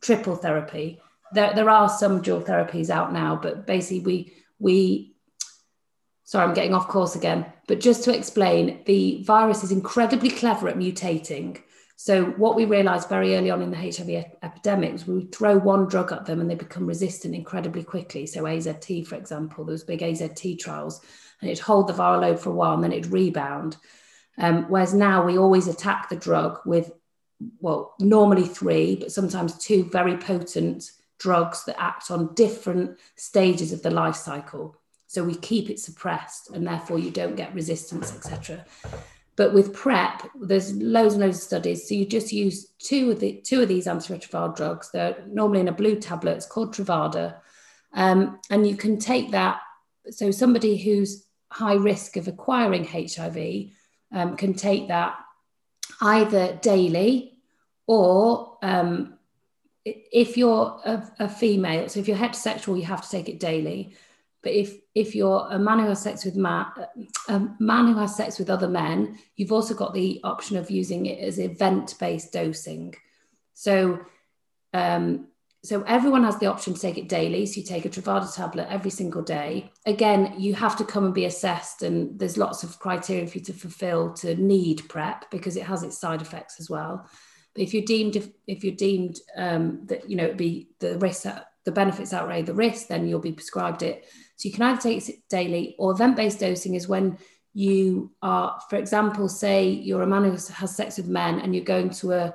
triple 0.00 0.34
therapy. 0.34 0.98
There, 1.34 1.52
there 1.54 1.68
are 1.68 1.90
some 1.90 2.22
dual 2.22 2.40
therapies 2.40 2.88
out 2.88 3.12
now, 3.12 3.36
but 3.36 3.66
basically 3.66 4.00
we 4.00 4.32
we 4.58 5.14
sorry, 6.24 6.48
I'm 6.48 6.54
getting 6.54 6.72
off 6.72 6.88
course 6.88 7.16
again. 7.16 7.52
But 7.68 7.80
just 7.80 8.02
to 8.04 8.16
explain, 8.16 8.82
the 8.86 9.22
virus 9.24 9.62
is 9.62 9.72
incredibly 9.72 10.30
clever 10.30 10.68
at 10.68 10.78
mutating. 10.78 11.60
So 11.96 12.24
what 12.24 12.56
we 12.56 12.64
realized 12.64 13.08
very 13.08 13.36
early 13.36 13.50
on 13.50 13.62
in 13.62 13.70
the 13.70 13.76
HIV 13.76 14.24
epidemic 14.42 14.92
was 14.92 15.06
we 15.06 15.26
throw 15.26 15.58
one 15.58 15.86
drug 15.86 16.12
at 16.12 16.26
them 16.26 16.40
and 16.40 16.50
they 16.50 16.54
become 16.54 16.86
resistant 16.86 17.34
incredibly 17.34 17.84
quickly. 17.84 18.26
So 18.26 18.42
AZT, 18.42 19.06
for 19.06 19.14
example, 19.14 19.64
there 19.64 19.72
was 19.72 19.84
big 19.84 20.00
AZT 20.00 20.58
trials 20.58 21.00
and 21.40 21.50
it'd 21.50 21.62
hold 21.62 21.88
the 21.88 21.92
viral 21.92 22.22
load 22.22 22.40
for 22.40 22.50
a 22.50 22.54
while 22.54 22.74
and 22.74 22.82
then 22.82 22.92
it'd 22.92 23.12
rebound. 23.12 23.76
Um, 24.38 24.64
whereas 24.68 24.94
now 24.94 25.24
we 25.24 25.38
always 25.38 25.68
attack 25.68 26.08
the 26.08 26.16
drug 26.16 26.60
with, 26.64 26.90
well, 27.60 27.94
normally 28.00 28.46
three, 28.46 28.96
but 28.96 29.12
sometimes 29.12 29.58
two 29.58 29.84
very 29.84 30.16
potent 30.16 30.90
drugs 31.18 31.64
that 31.64 31.80
act 31.80 32.10
on 32.10 32.34
different 32.34 32.98
stages 33.16 33.72
of 33.72 33.82
the 33.82 33.90
life 33.90 34.16
cycle. 34.16 34.76
So 35.06 35.22
we 35.22 35.34
keep 35.34 35.68
it 35.68 35.78
suppressed 35.78 36.50
and 36.50 36.66
therefore 36.66 36.98
you 36.98 37.10
don't 37.10 37.36
get 37.36 37.54
resistance, 37.54 38.14
etc. 38.14 38.64
But 39.36 39.54
with 39.54 39.72
PrEP, 39.72 40.28
there's 40.40 40.74
loads 40.74 41.14
and 41.14 41.22
loads 41.22 41.38
of 41.38 41.42
studies. 41.42 41.88
So 41.88 41.94
you 41.94 42.04
just 42.04 42.32
use 42.32 42.66
two 42.78 43.12
of 43.12 43.20
the 43.20 43.40
two 43.44 43.62
of 43.62 43.68
these 43.68 43.86
antiretroviral 43.86 44.54
drugs. 44.54 44.90
They're 44.92 45.24
normally 45.26 45.60
in 45.60 45.68
a 45.68 45.72
blue 45.72 45.96
tablet. 45.96 46.36
It's 46.36 46.46
called 46.46 46.74
Truvada, 46.74 47.36
um, 47.94 48.38
and 48.50 48.66
you 48.66 48.76
can 48.76 48.98
take 48.98 49.30
that. 49.30 49.60
So 50.10 50.30
somebody 50.30 50.76
who's 50.76 51.26
high 51.50 51.74
risk 51.74 52.16
of 52.16 52.28
acquiring 52.28 52.84
HIV 52.84 53.70
um, 54.12 54.36
can 54.36 54.54
take 54.54 54.88
that 54.88 55.16
either 56.00 56.58
daily 56.60 57.38
or 57.86 58.58
um, 58.62 59.18
if 59.84 60.36
you're 60.36 60.80
a, 60.84 61.10
a, 61.20 61.28
female. 61.28 61.88
So 61.88 62.00
if 62.00 62.08
you're 62.08 62.16
heterosexual, 62.16 62.78
you 62.78 62.84
have 62.84 63.02
to 63.02 63.10
take 63.10 63.28
it 63.28 63.40
daily. 63.40 63.94
But 64.42 64.52
if 64.52 64.76
if 64.94 65.14
you're 65.14 65.46
a 65.50 65.58
man 65.58 65.78
who 65.78 65.86
has 65.86 66.02
sex 66.02 66.24
with 66.24 66.36
man, 66.36 66.66
a 67.28 67.48
man 67.60 67.86
who 67.86 67.98
has 67.98 68.16
sex 68.16 68.38
with 68.38 68.50
other 68.50 68.68
men, 68.68 69.18
you've 69.36 69.52
also 69.52 69.74
got 69.74 69.94
the 69.94 70.20
option 70.24 70.56
of 70.56 70.70
using 70.70 71.06
it 71.06 71.20
as 71.20 71.38
event-based 71.38 72.32
dosing. 72.32 72.94
So, 73.54 74.00
um, 74.74 75.28
so 75.62 75.82
everyone 75.82 76.24
has 76.24 76.38
the 76.38 76.46
option 76.46 76.74
to 76.74 76.80
take 76.80 76.98
it 76.98 77.08
daily. 77.08 77.46
So 77.46 77.60
you 77.60 77.66
take 77.66 77.84
a 77.84 77.88
Truvada 77.88 78.34
tablet 78.34 78.66
every 78.68 78.90
single 78.90 79.22
day. 79.22 79.70
Again, 79.86 80.34
you 80.36 80.54
have 80.54 80.76
to 80.78 80.84
come 80.84 81.04
and 81.04 81.14
be 81.14 81.26
assessed, 81.26 81.82
and 81.82 82.18
there's 82.18 82.36
lots 82.36 82.64
of 82.64 82.80
criteria 82.80 83.28
for 83.28 83.38
you 83.38 83.44
to 83.44 83.52
fulfil 83.52 84.12
to 84.14 84.34
need 84.34 84.88
PrEP 84.88 85.30
because 85.30 85.56
it 85.56 85.64
has 85.64 85.84
its 85.84 85.98
side 85.98 86.20
effects 86.20 86.58
as 86.58 86.68
well. 86.68 87.08
But 87.54 87.62
if 87.62 87.74
you're 87.74 87.84
deemed 87.84 88.16
if, 88.16 88.28
if 88.46 88.64
you're 88.64 88.74
deemed 88.74 89.20
um, 89.36 89.86
that 89.86 90.08
you 90.08 90.16
know 90.16 90.24
it'd 90.24 90.36
be 90.36 90.70
the 90.80 90.98
risk 90.98 91.26
the 91.64 91.72
benefits 91.72 92.12
outweigh 92.12 92.42
the 92.42 92.54
risk, 92.54 92.88
then 92.88 93.06
you'll 93.06 93.20
be 93.20 93.32
prescribed 93.32 93.82
it 93.82 94.04
so 94.42 94.48
you 94.48 94.54
can 94.54 94.62
either 94.62 94.80
take 94.80 95.08
it 95.08 95.28
daily 95.28 95.76
or 95.78 95.92
event 95.92 96.16
based 96.16 96.40
dosing 96.40 96.74
is 96.74 96.88
when 96.88 97.16
you 97.54 98.10
are, 98.22 98.60
for 98.68 98.74
example, 98.74 99.28
say 99.28 99.68
you're 99.68 100.02
a 100.02 100.06
man 100.06 100.24
who 100.24 100.30
has 100.32 100.74
sex 100.74 100.96
with 100.96 101.06
men 101.06 101.38
and 101.38 101.54
you're 101.54 101.64
going 101.64 101.90
to 101.90 102.12
a, 102.12 102.34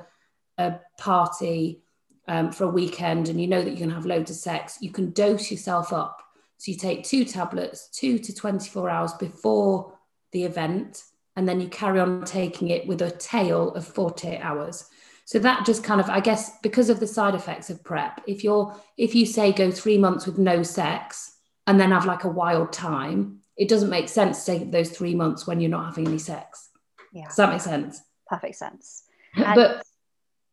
a 0.58 0.80
party 0.98 1.82
um, 2.30 2.52
for 2.54 2.64
a 2.64 2.70
weekend 2.70 3.28
and 3.28 3.42
you 3.42 3.48
know 3.48 3.62
that 3.62 3.72
you're 3.72 3.80
going 3.80 3.90
to 3.90 3.96
have 3.96 4.06
loads 4.06 4.32
of 4.32 4.38
sex, 4.38 4.78
you 4.80 4.90
can 4.90 5.12
dose 5.12 5.52
yourself 5.52 5.92
up. 5.92 6.22
So 6.60 6.72
you 6.72 6.78
take 6.78 7.04
two 7.04 7.26
tablets, 7.26 7.90
two 7.90 8.20
to 8.20 8.34
24 8.34 8.90
hours 8.90 9.12
before 9.14 9.94
the 10.32 10.46
event, 10.46 11.04
and 11.36 11.46
then 11.46 11.60
you 11.60 11.68
carry 11.68 12.00
on 12.00 12.24
taking 12.24 12.70
it 12.70 12.88
with 12.88 13.02
a 13.02 13.12
tail 13.12 13.74
of 13.74 13.86
48 13.86 14.40
hours. 14.40 14.90
So 15.28 15.40
that 15.40 15.66
just 15.66 15.84
kind 15.84 16.00
of, 16.00 16.10
I 16.10 16.22
guess, 16.22 16.58
because 16.64 16.90
of 16.90 17.02
the 17.02 17.06
side 17.06 17.36
effects 17.36 17.70
of 17.70 17.84
PrEP, 17.84 18.22
if 18.28 18.46
you're, 18.46 18.74
if 18.98 19.14
you 19.14 19.26
say 19.26 19.52
go 19.52 19.72
three 19.72 19.98
months 19.98 20.26
with 20.26 20.38
no 20.38 20.64
sex, 20.64 21.34
and 21.68 21.78
then 21.78 21.92
have 21.92 22.06
like 22.06 22.24
a 22.24 22.30
wild 22.30 22.72
time, 22.72 23.40
it 23.58 23.68
doesn't 23.68 23.90
make 23.90 24.08
sense 24.08 24.46
to 24.46 24.58
take 24.58 24.72
those 24.72 24.90
three 24.90 25.14
months 25.14 25.46
when 25.46 25.60
you're 25.60 25.70
not 25.70 25.86
having 25.86 26.08
any 26.08 26.18
sex. 26.18 26.70
Yeah. 27.12 27.26
Does 27.26 27.36
that 27.36 27.52
make 27.52 27.62
sense? 27.62 28.02
Perfect 28.26 28.56
sense. 28.56 29.04
And 29.36 29.54
but 29.54 29.84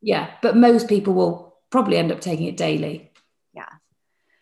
yeah, 0.02 0.32
but 0.42 0.56
most 0.56 0.88
people 0.88 1.14
will 1.14 1.56
probably 1.70 1.96
end 1.96 2.12
up 2.12 2.20
taking 2.20 2.46
it 2.46 2.56
daily. 2.56 3.12
Yeah. 3.54 3.68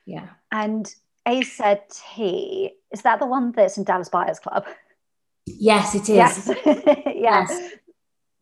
Yeah. 0.07 0.29
And 0.51 0.93
AZT, 1.29 2.71
is 2.91 3.03
that 3.03 3.21
the 3.21 3.27
one 3.27 3.53
that's 3.53 3.77
in 3.79 3.85
Dallas 3.85 4.09
Buyers 4.09 4.41
Club? 4.41 4.67
Yes, 5.47 5.95
it 5.95 6.09
is. 6.09 6.09
Yes. 6.09 6.51
yes. 7.15 7.73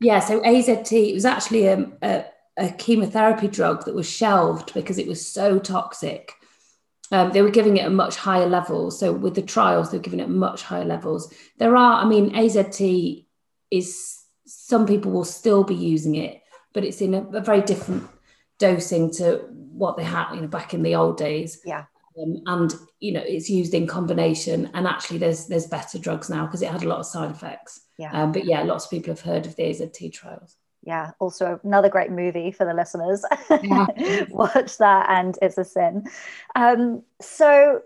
Yeah, 0.00 0.20
so 0.20 0.40
AZT, 0.40 1.10
it 1.10 1.14
was 1.14 1.24
actually 1.24 1.66
a, 1.66 1.86
a, 2.02 2.24
a 2.56 2.70
chemotherapy 2.70 3.48
drug 3.48 3.84
that 3.84 3.94
was 3.94 4.08
shelved 4.08 4.72
because 4.72 4.98
it 4.98 5.06
was 5.06 5.26
so 5.26 5.58
toxic 5.58 6.34
um, 7.12 7.32
they 7.32 7.42
were 7.42 7.50
giving 7.50 7.76
it 7.76 7.86
a 7.86 7.90
much 7.90 8.16
higher 8.16 8.46
level. 8.46 8.90
So 8.90 9.12
with 9.12 9.34
the 9.34 9.42
trials, 9.42 9.90
they're 9.90 10.00
giving 10.00 10.20
it 10.20 10.28
much 10.28 10.62
higher 10.62 10.84
levels. 10.84 11.32
There 11.58 11.76
are, 11.76 12.02
I 12.02 12.04
mean, 12.04 12.30
AZT 12.34 13.26
is 13.70 14.18
some 14.46 14.86
people 14.86 15.10
will 15.10 15.24
still 15.24 15.64
be 15.64 15.74
using 15.74 16.14
it, 16.14 16.40
but 16.72 16.84
it's 16.84 17.00
in 17.00 17.14
a, 17.14 17.22
a 17.30 17.40
very 17.40 17.62
different 17.62 18.08
dosing 18.58 19.10
to 19.12 19.44
what 19.50 19.96
they 19.96 20.04
had, 20.04 20.34
you 20.34 20.40
know, 20.40 20.48
back 20.48 20.72
in 20.72 20.82
the 20.82 20.94
old 20.94 21.16
days. 21.16 21.60
Yeah. 21.64 21.84
Um, 22.20 22.42
and 22.46 22.75
you 23.01 23.12
know, 23.12 23.23
it's 23.25 23.51
used 23.51 23.75
in 23.75 23.87
combination. 23.87 24.70
And 24.75 24.87
actually, 24.87 25.18
there's 25.18 25.46
there's 25.46 25.66
better 25.66 25.99
drugs 25.99 26.31
now 26.31 26.46
because 26.46 26.62
it 26.62 26.70
had 26.70 26.83
a 26.83 26.88
lot 26.88 26.99
of 26.99 27.07
side 27.07 27.31
effects. 27.31 27.81
Yeah. 27.99 28.12
Um, 28.12 28.33
but 28.33 28.44
yeah, 28.44 28.62
lots 28.62 28.87
of 28.87 28.90
people 28.90 29.12
have 29.12 29.20
heard 29.20 29.46
of 29.46 29.57
the 29.57 29.64
AZT 29.64 30.12
trials 30.12 30.57
yeah 30.83 31.11
also 31.18 31.61
another 31.64 31.88
great 31.88 32.11
movie 32.11 32.51
for 32.51 32.64
the 32.64 32.75
listeners 32.75 33.25
yeah. 33.62 33.87
watch 34.31 34.79
that 34.79 35.07
and 35.11 35.38
it's 35.42 35.59
a 35.59 35.64
sin 35.64 36.05
um, 36.57 37.03
so 37.20 37.83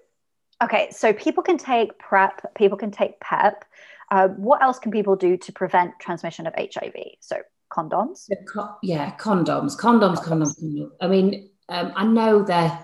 okay 0.62 0.88
so 0.90 1.12
people 1.12 1.42
can 1.42 1.58
take 1.58 1.98
prep 1.98 2.54
people 2.54 2.78
can 2.78 2.90
take 2.90 3.18
pep 3.20 3.64
uh, 4.10 4.28
what 4.28 4.62
else 4.62 4.78
can 4.78 4.92
people 4.92 5.16
do 5.16 5.36
to 5.36 5.52
prevent 5.52 5.92
transmission 5.98 6.46
of 6.46 6.54
hiv 6.56 6.94
so 7.20 7.36
condoms 7.72 8.28
co- 8.52 8.76
yeah 8.82 9.16
condoms 9.16 9.76
condoms 9.76 10.18
condoms, 10.18 10.58
condoms. 10.60 10.88
i 11.00 11.08
mean 11.08 11.50
um, 11.68 11.92
i 11.96 12.04
know 12.04 12.42
they're 12.42 12.78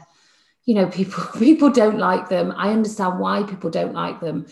you 0.70 0.76
know 0.78 0.88
people 0.98 1.24
people 1.46 1.70
don't 1.70 1.98
like 1.98 2.28
them 2.28 2.54
i 2.56 2.70
understand 2.78 3.18
why 3.18 3.42
people 3.42 3.70
don't 3.78 3.94
like 4.04 4.20
them 4.20 4.46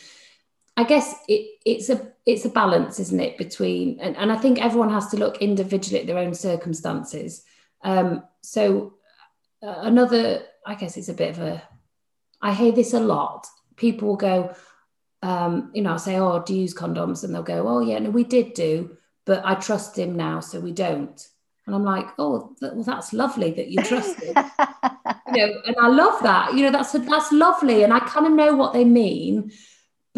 I 0.79 0.85
guess 0.85 1.13
it, 1.27 1.59
it's 1.67 1.91
a 1.91 2.13
it's 2.25 2.45
a 2.45 2.51
balance, 2.51 3.01
isn't 3.01 3.19
it, 3.19 3.37
between 3.37 3.99
and, 3.99 4.17
and 4.17 4.31
I 4.31 4.37
think 4.37 4.61
everyone 4.61 4.91
has 4.91 5.09
to 5.09 5.17
look 5.17 5.39
individually 5.39 5.99
at 5.99 6.07
their 6.07 6.19
own 6.19 6.35
circumstances. 6.35 7.43
Um, 7.83 8.23
so 8.43 8.95
uh, 9.61 9.75
another, 9.79 10.43
I 10.65 10.77
guess 10.77 10.97
it's 10.97 11.09
a 11.09 11.15
bit 11.15 11.31
of 11.31 11.41
a. 11.41 11.63
I 12.41 12.55
hear 12.55 12.71
this 12.71 12.95
a 12.95 13.01
lot. 13.01 13.49
People 13.75 14.11
will 14.11 14.17
go, 14.17 14.55
um, 15.21 15.73
you 15.75 15.83
know, 15.83 15.91
I'll 15.91 15.99
say, 15.99 16.17
"Oh, 16.17 16.45
do 16.47 16.55
you 16.55 16.61
use 16.61 16.75
condoms?" 16.75 17.25
And 17.25 17.35
they'll 17.35 17.43
go, 17.43 17.67
"Oh, 17.67 17.81
yeah, 17.81 17.99
no, 17.99 18.11
we 18.11 18.23
did 18.23 18.55
do, 18.55 18.97
but 19.25 19.43
I 19.45 19.57
trust 19.57 19.99
him 19.99 20.15
now, 20.15 20.39
so 20.39 20.61
we 20.61 20.71
don't." 20.71 21.21
And 21.69 21.77
I'm 21.77 21.85
like, 21.85 22.09
"Oh, 22.19 22.57
th- 22.59 22.73
well, 22.73 22.83
that's 22.83 23.13
lovely 23.13 23.53
that 23.53 23.69
you 23.69 23.83
trusted. 23.83 24.29
you 25.35 25.47
know, 25.47 25.53
and 25.67 25.77
I 25.81 25.89
love 25.89 26.23
that. 26.23 26.55
You 26.55 26.65
know, 26.65 26.73
that's 26.73 26.95
a, 26.95 26.99
that's 26.99 27.31
lovely, 27.31 27.85
and 27.85 27.93
I 27.93 28.01
kind 28.01 28.27
of 28.27 28.33
know 28.33 28.57
what 28.57 28.73
they 28.73 28.85
mean 28.85 29.53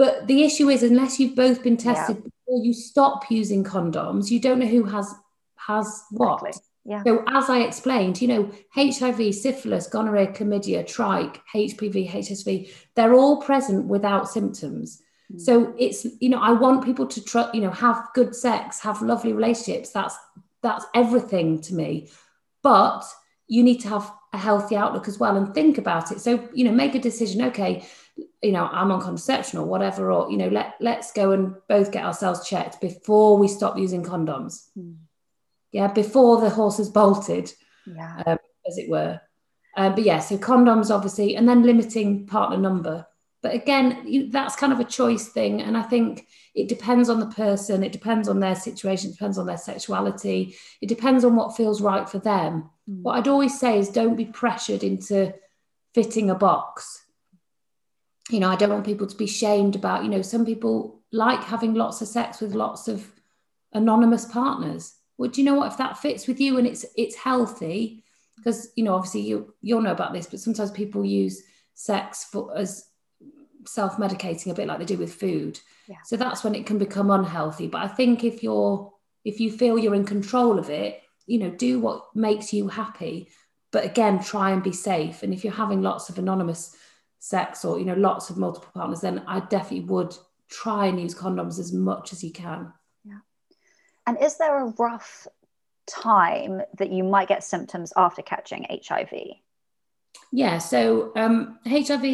but 0.01 0.27
the 0.27 0.45
issue 0.45 0.71
is, 0.71 0.83
unless 0.83 1.21
you've 1.21 1.37
both 1.37 1.63
been 1.63 1.77
tested 1.77 2.17
yeah. 2.17 2.23
before 2.23 2.65
you 2.65 2.73
stop 2.73 3.31
using 3.31 3.63
condoms, 3.63 4.31
you 4.31 4.41
don't 4.41 4.59
know 4.59 4.67
who 4.67 4.85
has 4.85 5.15
has 5.57 6.05
what. 6.11 6.37
Exactly. 6.37 6.63
Yeah. 6.87 7.03
So 7.05 7.23
as 7.29 7.51
I 7.51 7.59
explained, 7.59 8.23
you 8.23 8.29
know, 8.29 8.51
HIV, 8.75 9.35
syphilis, 9.35 9.87
gonorrhea, 9.89 10.29
chlamydia, 10.29 10.85
trich, 10.85 11.37
HPV, 11.55 12.09
HSV, 12.09 12.73
they're 12.97 13.13
all 13.13 13.43
present 13.43 13.89
without 13.89 14.31
symptoms. 14.31 15.03
Mm. 15.31 15.39
So 15.39 15.75
it's, 15.79 16.07
you 16.19 16.31
know, 16.31 16.41
I 16.41 16.53
want 16.53 16.83
people 16.83 17.07
to 17.07 17.23
try, 17.23 17.51
you 17.53 17.61
know, 17.61 17.71
have 17.71 18.09
good 18.15 18.35
sex, 18.35 18.81
have 18.81 19.03
lovely 19.03 19.35
relationships. 19.35 19.91
That's 19.91 20.17
that's 20.63 20.87
everything 20.95 21.61
to 21.63 21.75
me. 21.75 22.11
But 22.63 23.05
you 23.47 23.63
need 23.63 23.81
to 23.81 23.89
have 23.89 24.13
a 24.33 24.39
healthy 24.39 24.77
outlook 24.77 25.09
as 25.09 25.19
well 25.19 25.37
and 25.37 25.55
think 25.55 25.79
about 25.79 26.13
it. 26.13 26.21
So, 26.21 26.49
you 26.53 26.65
know, 26.65 26.73
make 26.73 26.95
a 26.95 27.01
decision, 27.01 27.43
okay, 27.47 27.85
you 28.43 28.53
know, 28.53 28.67
I'm 28.67 28.93
on 28.93 29.01
contraception 29.01 29.59
or 29.59 29.67
whatever, 29.67 30.13
or, 30.13 30.31
you 30.31 30.37
know, 30.37 30.49
let, 30.49 30.75
let's 30.81 31.13
go 31.13 31.33
and 31.33 31.55
both 31.69 31.91
get 31.91 32.05
ourselves 32.05 32.49
checked 32.49 32.81
before 32.81 33.37
we 33.37 33.49
stop 33.49 33.77
using 33.77 34.05
condoms. 34.05 34.69
Mm. 34.79 34.97
Yeah, 35.73 35.89
before 35.93 36.41
the 36.41 36.51
horse 36.51 36.79
has 36.79 36.89
bolted, 36.89 37.53
yeah. 37.87 38.23
Um, 38.27 38.39
as 38.67 38.79
it 38.79 38.91
were. 38.91 39.21
Uh, 39.77 39.91
but 39.91 40.05
yeah, 40.05 40.19
so 40.19 40.37
condoms, 40.37 40.95
obviously, 40.95 41.37
and 41.37 41.49
then 41.49 41.63
limiting 41.63 42.27
partner 42.27 42.57
number. 42.57 43.07
But 43.43 43.55
again, 43.55 44.03
you, 44.05 44.31
that's 44.31 44.57
kind 44.57 44.73
of 44.73 44.81
a 44.81 44.85
choice 44.85 45.29
thing. 45.29 45.63
And 45.63 45.77
I 45.77 45.83
think 45.83 46.27
it 46.55 46.69
depends 46.69 47.09
on 47.09 47.21
the 47.21 47.27
person, 47.27 47.83
it 47.83 47.93
depends 47.93 48.29
on 48.29 48.41
their 48.41 48.55
situation, 48.55 49.11
it 49.11 49.15
depends 49.15 49.39
on 49.39 49.47
their 49.47 49.57
sexuality, 49.57 50.55
it 50.81 50.89
depends 50.89 51.25
on 51.25 51.37
what 51.37 51.57
feels 51.57 51.81
right 51.81 52.09
for 52.09 52.19
them. 52.19 52.69
Mm. 52.89 53.03
What 53.03 53.17
I'd 53.17 53.29
always 53.29 53.59
say 53.59 53.79
is 53.79 53.89
don't 53.89 54.17
be 54.17 54.27
pressured 54.27 54.83
into 54.83 55.33
fitting 55.95 56.31
a 56.31 56.35
box. 56.35 57.05
You 58.29 58.41
know, 58.41 58.49
I 58.49 58.57
don't 58.57 58.71
want 58.71 58.85
people 58.85 59.07
to 59.07 59.17
be 59.17 59.27
shamed 59.27 59.75
about, 59.75 60.05
you 60.05 60.11
know, 60.11 60.23
some 60.23 60.45
people 60.45 61.01
like 61.11 61.43
having 61.43 61.75
lots 61.75 62.01
of 62.01 62.09
sex 62.09 62.41
with 62.41 62.55
lots 62.55 62.89
of 62.89 63.11
anonymous 63.73 64.27
partners. 64.27 64.95
Well, 65.19 65.31
do 65.31 65.41
you 65.41 65.45
know 65.45 65.55
what? 65.55 65.73
If 65.73 65.79
that 65.79 65.99
fits 65.99 66.27
with 66.27 66.41
you 66.41 66.59
and 66.59 66.67
it's 66.67 66.85
it's 66.97 67.17
healthy, 67.17 68.05
because 68.37 68.71
you 68.77 68.85
know, 68.85 68.95
obviously 68.95 69.23
you 69.23 69.55
you'll 69.61 69.83
know 69.83 69.93
about 69.93 70.13
this, 70.13 70.27
but 70.27 70.41
sometimes 70.41 70.71
people 70.71 71.05
use 71.05 71.43
sex 71.75 72.25
for 72.25 72.57
as 72.57 72.90
self-medicating 73.67 74.51
a 74.51 74.55
bit 74.55 74.67
like 74.67 74.79
they 74.79 74.85
do 74.85 74.99
with 74.99 75.15
food. 75.15 75.61
Yeah. 75.87 75.97
So 76.05 76.17
that's 76.17 76.45
when 76.45 76.55
it 76.55 76.67
can 76.67 76.79
become 76.79 77.11
unhealthy. 77.11 77.67
But 77.67 77.83
I 77.83 77.89
think 77.89 78.25
if 78.25 78.43
you're 78.43 78.93
if 79.25 79.39
you 79.39 79.53
feel 79.53 79.79
you're 79.79 79.95
in 79.95 80.07
control 80.07 80.59
of 80.59 80.71
it, 80.71 81.03
you 81.27 81.39
know, 81.39 81.51
do 81.51 81.79
what 81.79 82.05
makes 82.15 82.53
you 82.53 82.69
happy 82.69 83.29
but 83.73 83.85
again 83.85 84.23
try 84.23 84.51
and 84.51 84.63
be 84.63 84.73
safe 84.73 85.23
and 85.23 85.33
if 85.33 85.45
you're 85.45 85.53
having 85.53 85.83
lots 85.83 86.09
of 86.09 86.19
anonymous 86.19 86.77
sex 87.19 87.65
or 87.65 87.79
you 87.79 87.85
know 87.85 87.95
lots 87.95 88.31
of 88.31 88.37
multiple 88.37 88.71
partners 88.75 89.01
then 89.01 89.23
i 89.27 89.41
definitely 89.41 89.81
would 89.81 90.15
try 90.49 90.87
and 90.87 91.01
use 91.01 91.15
condoms 91.15 91.59
as 91.59 91.73
much 91.73 92.13
as 92.13 92.25
you 92.25 92.33
can 92.33 92.73
yeah 93.05 93.19
and 94.07 94.21
is 94.23 94.37
there 94.39 94.65
a 94.65 94.75
rough 94.79 95.27
time 95.87 96.63
that 96.79 96.91
you 96.91 97.05
might 97.05 97.29
get 97.29 97.45
symptoms 97.45 97.93
after 97.97 98.23
catching 98.23 98.67
hiv 98.89 99.13
yeah 100.33 100.59
so 100.59 101.13
um, 101.17 101.59
hiv 101.67 102.05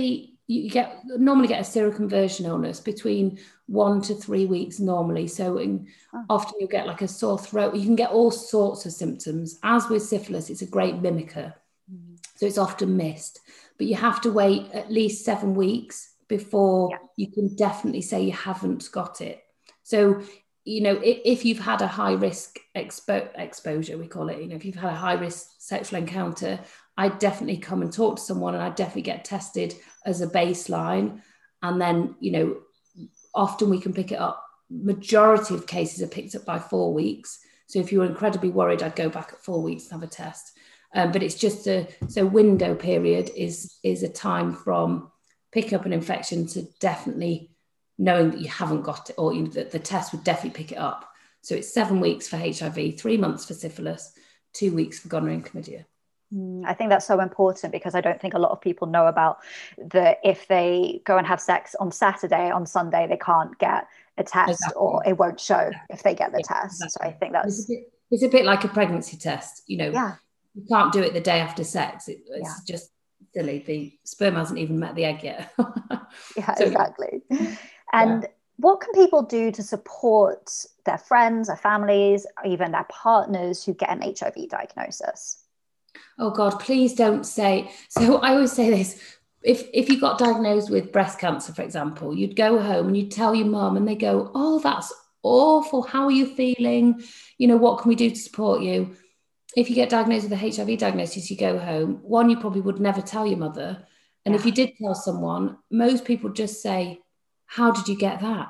you 0.48 0.70
get 0.70 1.02
normally 1.04 1.48
get 1.48 1.61
a 1.61 1.64
seroconversion 1.64 2.46
illness 2.46 2.80
between 2.80 3.38
one 3.66 4.00
to 4.02 4.14
three 4.14 4.46
weeks 4.46 4.78
normally. 4.78 5.26
So 5.26 5.59
in, 5.59 5.88
oh. 6.14 6.24
often 6.30 6.61
you 6.61 6.68
get 6.68 6.87
like 6.87 7.02
a 7.02 7.09
sore 7.09 7.38
throat. 7.38 7.74
You 7.74 7.85
can 7.85 7.96
get 7.96 8.11
all 8.11 8.30
sorts 8.30 8.87
of 8.87 8.92
symptoms. 8.92 9.59
As 9.62 9.88
with 9.88 10.02
syphilis, 10.02 10.50
it's 10.50 10.62
a 10.62 10.66
great 10.66 11.02
mimicker. 11.02 11.52
Mm. 11.92 12.18
So 12.37 12.46
it's 12.46 12.59
often 12.59 12.96
missed. 12.96 13.40
But 13.76 13.88
you 13.88 13.96
have 13.96 14.20
to 14.22 14.32
wait 14.32 14.70
at 14.72 14.90
least 14.90 15.24
seven 15.24 15.54
weeks 15.54 16.14
before 16.28 16.90
yeah. 16.92 16.98
you 17.16 17.30
can 17.30 17.54
definitely 17.56 18.02
say 18.02 18.22
you 18.22 18.32
haven't 18.32 18.90
got 18.92 19.20
it. 19.20 19.42
So, 19.82 20.22
you 20.64 20.80
know, 20.80 20.94
if, 21.02 21.20
if 21.24 21.44
you've 21.44 21.59
had 21.59 21.82
a 21.82 21.87
high 21.87 22.14
risk 22.14 22.59
expo- 22.74 23.30
exposure, 23.37 23.98
we 23.98 24.06
call 24.06 24.28
it, 24.28 24.40
you 24.40 24.48
know, 24.48 24.56
if 24.56 24.64
you've 24.64 24.74
had 24.76 24.92
a 24.92 24.96
high 24.96 25.14
risk 25.14 25.48
sexual 25.59 25.98
encounter, 25.98 26.61
I'd 26.96 27.18
definitely 27.18 27.59
come 27.59 27.82
and 27.82 27.92
talk 27.92 28.16
to 28.16 28.22
someone 28.22 28.54
and 28.54 28.62
I'd 28.62 28.74
definitely 28.74 29.02
get 29.02 29.24
tested 29.24 29.74
as 30.04 30.20
a 30.20 30.26
baseline. 30.26 31.20
And 31.62 31.80
then, 31.80 32.14
you 32.20 32.32
know, 32.32 32.56
often 33.35 33.68
we 33.68 33.80
can 33.80 33.92
pick 33.92 34.12
it 34.12 34.18
up. 34.18 34.42
Majority 34.70 35.54
of 35.54 35.66
cases 35.66 36.02
are 36.02 36.09
picked 36.09 36.35
up 36.35 36.44
by 36.44 36.59
four 36.59 36.94
weeks. 36.94 37.38
So 37.66 37.78
if 37.80 37.92
you 37.92 37.98
were 37.98 38.06
incredibly 38.06 38.48
worried, 38.48 38.82
I'd 38.82 38.96
go 38.96 39.09
back 39.09 39.30
at 39.32 39.44
four 39.44 39.62
weeks 39.62 39.85
and 39.85 39.92
have 39.92 40.02
a 40.02 40.12
test. 40.12 40.52
Um, 40.94 41.12
but 41.12 41.22
it's 41.22 41.35
just 41.35 41.66
a 41.66 41.87
so 42.09 42.24
window 42.24 42.74
period 42.74 43.30
is 43.37 43.76
is 43.82 44.02
a 44.02 44.09
time 44.09 44.54
from 44.54 45.11
picking 45.52 45.74
up 45.74 45.85
an 45.85 45.92
infection 45.92 46.46
to 46.46 46.62
definitely 46.80 47.50
knowing 47.98 48.30
that 48.30 48.40
you 48.40 48.48
haven't 48.48 48.82
got 48.82 49.11
it 49.11 49.16
or 49.18 49.32
you 49.32 49.42
know, 49.42 49.48
that 49.50 49.72
the 49.72 49.78
test 49.78 50.12
would 50.12 50.24
definitely 50.24 50.56
pick 50.56 50.72
it 50.72 50.78
up. 50.78 51.09
So 51.42 51.54
it's 51.54 51.72
seven 51.72 52.00
weeks 52.00 52.28
for 52.28 52.37
HIV, 52.37 52.98
three 52.98 53.16
months 53.16 53.44
for 53.44 53.54
syphilis, 53.54 54.12
two 54.52 54.74
weeks 54.74 54.98
for 54.98 55.09
gonorrhea 55.09 55.35
and 55.35 55.44
chlamydia. 55.44 55.85
Mm, 56.34 56.64
I 56.66 56.74
think 56.74 56.90
that's 56.90 57.06
so 57.06 57.20
important 57.20 57.72
because 57.72 57.94
I 57.94 58.00
don't 58.00 58.20
think 58.20 58.34
a 58.34 58.38
lot 58.38 58.50
of 58.50 58.60
people 58.60 58.86
know 58.86 59.06
about 59.06 59.38
that 59.78 60.18
if 60.24 60.48
they 60.48 61.00
go 61.04 61.18
and 61.18 61.26
have 61.26 61.40
sex 61.40 61.74
on 61.78 61.92
Saturday, 61.92 62.50
on 62.50 62.66
Sunday, 62.66 63.06
they 63.08 63.16
can't 63.16 63.56
get 63.58 63.86
a 64.18 64.24
test 64.24 64.52
exactly. 64.52 64.76
or 64.76 65.02
it 65.06 65.18
won't 65.18 65.38
show 65.38 65.70
if 65.90 66.02
they 66.02 66.14
get 66.14 66.32
the 66.32 66.38
yeah, 66.38 66.62
test. 66.62 66.82
Exactly. 66.82 66.88
So 66.88 67.08
I 67.08 67.12
think 67.12 67.32
that's 67.32 67.58
it's 67.58 67.70
a, 67.70 67.72
bit, 67.72 67.92
it's 68.10 68.22
a, 68.22 68.28
bit, 68.28 68.44
like 68.44 68.64
a 68.64 68.68
pregnancy 68.68 69.16
test, 69.16 69.62
you 69.66 69.76
know. 69.76 69.90
Yeah. 69.90 70.16
You 70.54 70.64
can't 70.68 70.92
do 70.92 71.02
it 71.02 71.12
the 71.12 71.20
day 71.20 71.40
after 71.40 71.64
sex. 71.64 72.08
It, 72.08 72.20
it's 72.28 72.48
yeah. 72.48 72.74
just 72.74 72.90
silly. 73.34 73.62
The 73.66 73.92
sperm 74.04 74.34
hasn't 74.34 74.58
even 74.58 74.80
met 74.80 74.94
the 74.94 75.04
egg 75.04 75.22
yet. 75.22 75.52
yeah, 76.36 76.54
so, 76.54 76.64
exactly. 76.64 77.22
And 77.92 78.26
what 78.56 78.80
can 78.80 78.92
people 78.94 79.22
do 79.22 79.52
to 79.52 79.62
support 79.62 80.50
their 80.86 80.98
friends, 80.98 81.48
their 81.48 81.56
families, 81.56 82.26
even 82.44 82.72
their 82.72 82.86
partners 82.88 83.62
who 83.64 83.74
get 83.74 83.90
an 83.90 84.00
HIV 84.02 84.48
diagnosis? 84.48 85.44
Oh 86.18 86.30
God, 86.30 86.61
please 86.61 86.94
don't 86.94 87.24
say. 87.24 87.70
So 87.88 88.16
I 88.22 88.35
always 88.35 88.52
say 88.52 88.70
this. 88.70 89.00
If, 89.42 89.68
if 89.72 89.88
you 89.88 90.00
got 90.00 90.18
diagnosed 90.18 90.70
with 90.70 90.92
breast 90.92 91.20
cancer, 91.20 91.52
for 91.52 91.62
example, 91.62 92.16
you'd 92.16 92.35
go 92.35 92.59
home 92.59 92.88
and 92.88 92.96
you'd 92.96 93.12
tell 93.12 93.35
your 93.35 93.46
mum, 93.46 93.76
and 93.76 93.87
they 93.87 93.94
go, 93.94 94.30
Oh, 94.35 94.59
that's 94.59 94.92
awful. 95.22 95.82
How 95.82 96.04
are 96.04 96.11
you 96.11 96.26
feeling? 96.26 97.02
You 97.38 97.48
know, 97.48 97.56
what 97.56 97.80
can 97.80 97.88
we 97.88 97.94
do 97.94 98.11
to 98.11 98.16
support 98.16 98.62
you? 98.62 98.96
If 99.56 99.68
you 99.68 99.74
get 99.74 99.88
diagnosed 99.88 100.28
with 100.28 100.32
a 100.32 100.37
HIV 100.64 100.78
diagnosis, 100.78 101.30
you 101.30 101.37
go 101.37 101.59
home. 101.59 102.00
One, 102.02 102.28
you 102.28 102.38
probably 102.38 102.61
would 102.61 102.80
never 102.80 103.00
tell 103.00 103.26
your 103.26 103.38
mother. 103.38 103.87
And 104.24 104.35
yeah. 104.35 104.40
if 104.40 104.46
you 104.46 104.52
did 104.52 104.72
tell 104.80 104.94
someone, 104.94 105.56
most 105.70 106.04
people 106.04 106.30
just 106.30 106.61
say, 106.62 107.00
How 107.46 107.70
did 107.70 107.88
you 107.88 107.96
get 107.96 108.20
that? 108.20 108.48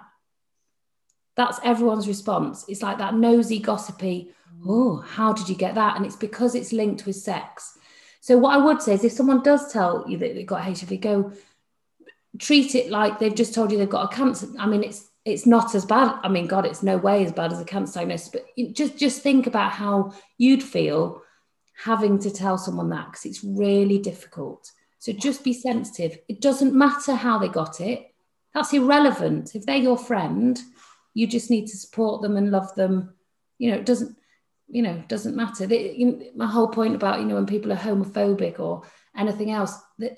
That's 1.36 1.60
everyone's 1.62 2.08
response. 2.08 2.64
It's 2.68 2.82
like 2.82 2.98
that 2.98 3.14
nosy, 3.14 3.58
gossipy, 3.58 4.32
oh, 4.64 4.98
how 4.98 5.32
did 5.32 5.48
you 5.48 5.54
get 5.54 5.74
that? 5.74 5.96
And 5.96 6.06
it's 6.06 6.16
because 6.16 6.54
it's 6.54 6.72
linked 6.72 7.06
with 7.06 7.16
sex. 7.16 7.78
So 8.20 8.38
what 8.38 8.54
I 8.54 8.58
would 8.58 8.82
say 8.82 8.94
is 8.94 9.04
if 9.04 9.12
someone 9.12 9.42
does 9.42 9.72
tell 9.72 10.04
you 10.08 10.18
that 10.18 10.34
they've 10.34 10.46
got 10.46 10.64
HIV, 10.64 11.00
go 11.00 11.32
treat 12.38 12.74
it 12.74 12.90
like 12.90 13.18
they've 13.18 13.34
just 13.34 13.54
told 13.54 13.70
you 13.70 13.78
they've 13.78 13.88
got 13.88 14.12
a 14.12 14.16
cancer. 14.16 14.48
I 14.58 14.66
mean, 14.66 14.82
it's 14.82 15.08
it's 15.24 15.46
not 15.46 15.74
as 15.74 15.84
bad. 15.84 16.20
I 16.22 16.28
mean, 16.28 16.46
God, 16.46 16.64
it's 16.66 16.82
no 16.82 16.96
way 16.96 17.24
as 17.24 17.32
bad 17.32 17.52
as 17.52 17.60
a 17.60 17.64
cancer 17.64 18.00
diagnosis. 18.00 18.28
But 18.28 18.46
just 18.74 18.96
just 18.96 19.22
think 19.22 19.46
about 19.46 19.72
how 19.72 20.12
you'd 20.38 20.62
feel 20.62 21.22
having 21.76 22.18
to 22.20 22.30
tell 22.30 22.56
someone 22.56 22.88
that 22.90 23.06
because 23.06 23.26
it's 23.26 23.44
really 23.44 23.98
difficult. 23.98 24.70
So 24.98 25.12
just 25.12 25.44
be 25.44 25.52
sensitive. 25.52 26.18
It 26.28 26.40
doesn't 26.40 26.74
matter 26.74 27.14
how 27.14 27.38
they 27.38 27.48
got 27.48 27.80
it. 27.80 28.12
That's 28.54 28.72
irrelevant. 28.72 29.54
If 29.54 29.66
they're 29.66 29.76
your 29.76 29.98
friend, 29.98 30.58
you 31.12 31.26
just 31.26 31.50
need 31.50 31.66
to 31.66 31.76
support 31.76 32.22
them 32.22 32.36
and 32.36 32.50
love 32.50 32.74
them. 32.74 33.14
You 33.58 33.70
know, 33.70 33.76
it 33.76 33.86
doesn't 33.86 34.16
you 34.68 34.82
know 34.82 35.02
doesn't 35.08 35.36
matter. 35.36 35.66
They, 35.66 35.92
you 35.92 36.30
my 36.34 36.46
whole 36.46 36.68
point 36.68 36.94
about 36.94 37.20
you 37.20 37.26
know 37.26 37.36
when 37.36 37.46
people 37.46 37.72
are 37.72 37.76
homophobic 37.76 38.58
or 38.58 38.82
anything 39.16 39.50
else 39.50 39.74
that 39.98 40.16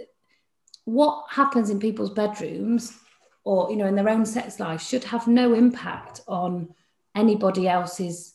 what 0.84 1.26
happens 1.30 1.70
in 1.70 1.78
people's 1.78 2.11
bedrooms 2.11 2.98
or 3.44 3.70
you 3.70 3.76
know 3.76 3.87
in 3.87 3.94
their 3.94 4.08
own 4.08 4.24
sex 4.24 4.58
life 4.58 4.82
should 4.82 5.04
have 5.04 5.26
no 5.28 5.54
impact 5.54 6.22
on 6.26 6.74
anybody 7.14 7.68
else's 7.68 8.34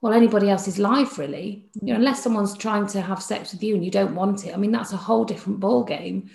well 0.00 0.12
anybody 0.12 0.50
else's 0.50 0.78
life 0.78 1.18
really. 1.18 1.68
You 1.80 1.88
know 1.88 1.94
unless 1.96 2.22
someone's 2.22 2.56
trying 2.56 2.86
to 2.88 3.00
have 3.00 3.22
sex 3.22 3.52
with 3.52 3.62
you 3.62 3.74
and 3.74 3.84
you 3.84 3.90
don't 3.90 4.14
want 4.14 4.46
it. 4.46 4.54
I 4.54 4.56
mean 4.58 4.72
that's 4.72 4.92
a 4.92 4.98
whole 4.98 5.24
different 5.24 5.60
ball 5.60 5.84
game 5.84 6.30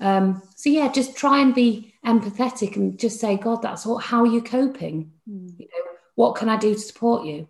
um, 0.00 0.42
so 0.56 0.70
yeah 0.70 0.90
just 0.90 1.16
try 1.16 1.40
and 1.40 1.54
be 1.54 1.94
empathetic 2.06 2.76
and 2.76 2.98
just 2.98 3.20
say 3.20 3.36
god 3.36 3.60
that's 3.60 3.84
what 3.84 4.02
how 4.02 4.22
are 4.22 4.26
you 4.26 4.40
coping? 4.40 5.12
Mm. 5.28 5.54
you 5.58 5.66
know 5.66 5.92
what 6.14 6.36
can 6.36 6.48
i 6.48 6.56
do 6.56 6.72
to 6.72 6.80
support 6.80 7.26
you 7.26 7.46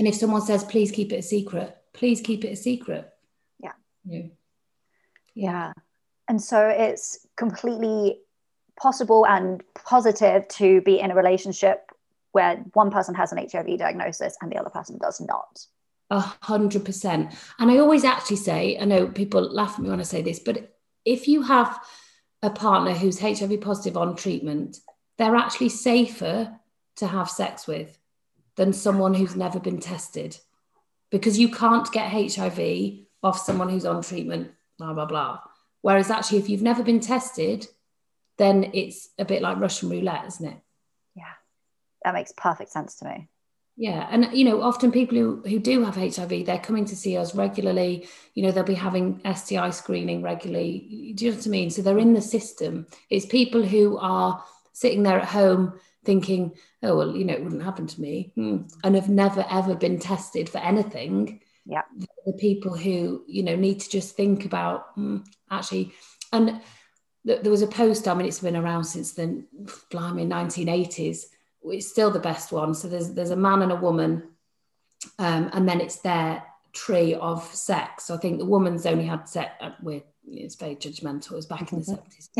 and 0.00 0.08
if 0.08 0.14
someone 0.14 0.40
says, 0.40 0.64
please 0.64 0.90
keep 0.90 1.12
it 1.12 1.16
a 1.16 1.22
secret, 1.22 1.76
please 1.92 2.22
keep 2.22 2.42
it 2.46 2.52
a 2.52 2.56
secret. 2.56 3.12
Yeah. 3.62 3.72
Yeah. 4.06 4.22
yeah. 5.34 5.72
And 6.26 6.40
so 6.40 6.66
it's 6.68 7.26
completely 7.36 8.20
possible 8.80 9.26
and 9.26 9.62
positive 9.74 10.48
to 10.48 10.80
be 10.80 11.00
in 11.00 11.10
a 11.10 11.14
relationship 11.14 11.90
where 12.32 12.56
one 12.72 12.90
person 12.90 13.14
has 13.14 13.30
an 13.30 13.46
HIV 13.46 13.78
diagnosis 13.78 14.38
and 14.40 14.50
the 14.50 14.56
other 14.56 14.70
person 14.70 14.96
does 14.96 15.20
not. 15.20 15.66
A 16.08 16.20
hundred 16.20 16.86
percent. 16.86 17.34
And 17.58 17.70
I 17.70 17.76
always 17.76 18.02
actually 18.02 18.36
say, 18.38 18.78
I 18.80 18.86
know 18.86 19.06
people 19.06 19.42
laugh 19.42 19.74
at 19.74 19.80
me 19.80 19.90
when 19.90 20.00
I 20.00 20.04
say 20.04 20.22
this, 20.22 20.38
but 20.38 20.78
if 21.04 21.28
you 21.28 21.42
have 21.42 21.78
a 22.42 22.48
partner 22.48 22.94
who's 22.94 23.20
HIV 23.20 23.60
positive 23.60 23.98
on 23.98 24.16
treatment, 24.16 24.78
they're 25.18 25.36
actually 25.36 25.68
safer 25.68 26.58
to 26.96 27.06
have 27.06 27.28
sex 27.28 27.66
with 27.66 27.99
than 28.56 28.72
someone 28.72 29.14
who's 29.14 29.36
never 29.36 29.58
been 29.58 29.80
tested 29.80 30.36
because 31.10 31.38
you 31.38 31.48
can't 31.48 31.90
get 31.92 32.10
HIV 32.10 33.06
off 33.22 33.40
someone 33.40 33.68
who's 33.68 33.84
on 33.84 34.02
treatment, 34.02 34.52
blah, 34.78 34.92
blah, 34.92 35.06
blah. 35.06 35.40
Whereas 35.82 36.10
actually, 36.10 36.38
if 36.38 36.48
you've 36.48 36.62
never 36.62 36.82
been 36.82 37.00
tested, 37.00 37.66
then 38.38 38.70
it's 38.74 39.08
a 39.18 39.24
bit 39.24 39.42
like 39.42 39.58
Russian 39.58 39.90
roulette, 39.90 40.26
isn't 40.26 40.46
it? 40.46 40.56
Yeah, 41.14 41.32
that 42.04 42.14
makes 42.14 42.32
perfect 42.36 42.70
sense 42.70 42.96
to 42.96 43.06
me. 43.06 43.28
Yeah, 43.76 44.06
and 44.10 44.28
you 44.32 44.44
know, 44.44 44.62
often 44.62 44.92
people 44.92 45.16
who, 45.16 45.42
who 45.46 45.58
do 45.58 45.82
have 45.84 45.96
HIV, 45.96 46.44
they're 46.44 46.58
coming 46.58 46.84
to 46.86 46.96
see 46.96 47.16
us 47.16 47.34
regularly. 47.34 48.06
You 48.34 48.42
know, 48.42 48.50
they'll 48.50 48.62
be 48.62 48.74
having 48.74 49.22
STI 49.34 49.70
screening 49.70 50.22
regularly. 50.22 51.14
Do 51.14 51.24
you 51.24 51.30
know 51.30 51.36
what 51.38 51.46
I 51.46 51.50
mean? 51.50 51.70
So 51.70 51.80
they're 51.80 51.98
in 51.98 52.12
the 52.12 52.20
system. 52.20 52.86
It's 53.08 53.24
people 53.24 53.64
who 53.64 53.96
are 53.96 54.44
sitting 54.72 55.02
there 55.02 55.18
at 55.18 55.28
home 55.28 55.80
thinking, 56.04 56.52
"Oh 56.82 56.96
well, 56.96 57.16
you 57.16 57.24
know, 57.24 57.34
it 57.34 57.42
wouldn't 57.42 57.62
happen 57.62 57.86
to 57.86 58.00
me," 58.00 58.32
hmm. 58.34 58.62
and 58.84 58.94
have 58.94 59.08
never 59.08 59.44
ever 59.50 59.74
been 59.74 59.98
tested 59.98 60.48
for 60.48 60.58
anything. 60.58 61.40
Yeah, 61.66 61.82
the 62.26 62.32
people 62.34 62.76
who 62.76 63.24
you 63.26 63.42
know 63.42 63.56
need 63.56 63.80
to 63.80 63.90
just 63.90 64.16
think 64.16 64.44
about 64.44 64.92
hmm, 64.94 65.18
actually, 65.50 65.92
and 66.32 66.60
th- 67.26 67.42
there 67.42 67.50
was 67.50 67.62
a 67.62 67.66
post. 67.66 68.08
I 68.08 68.14
mean, 68.14 68.26
it's 68.26 68.40
been 68.40 68.56
around 68.56 68.84
since 68.84 69.12
the 69.12 69.44
blimey 69.90 70.26
1980s 70.26 71.26
it's 71.64 71.88
still 71.88 72.10
the 72.10 72.20
best 72.20 72.52
one. 72.52 72.74
So 72.74 72.88
there's 72.88 73.12
there's 73.12 73.30
a 73.30 73.36
man 73.36 73.62
and 73.62 73.72
a 73.72 73.76
woman, 73.76 74.30
um, 75.18 75.50
and 75.52 75.68
then 75.68 75.80
it's 75.80 76.00
their 76.00 76.42
tree 76.72 77.14
of 77.14 77.42
sex. 77.44 78.04
So 78.04 78.14
I 78.14 78.18
think 78.18 78.38
the 78.38 78.44
woman's 78.44 78.86
only 78.86 79.04
had 79.04 79.28
sex. 79.28 79.52
Uh, 79.60 79.72
with 79.82 80.04
it's 80.26 80.54
very 80.54 80.76
judgmental. 80.76 81.32
It 81.32 81.36
was 81.36 81.46
back 81.46 81.72
in 81.72 81.78
the 81.78 81.84
seventies. 81.84 82.30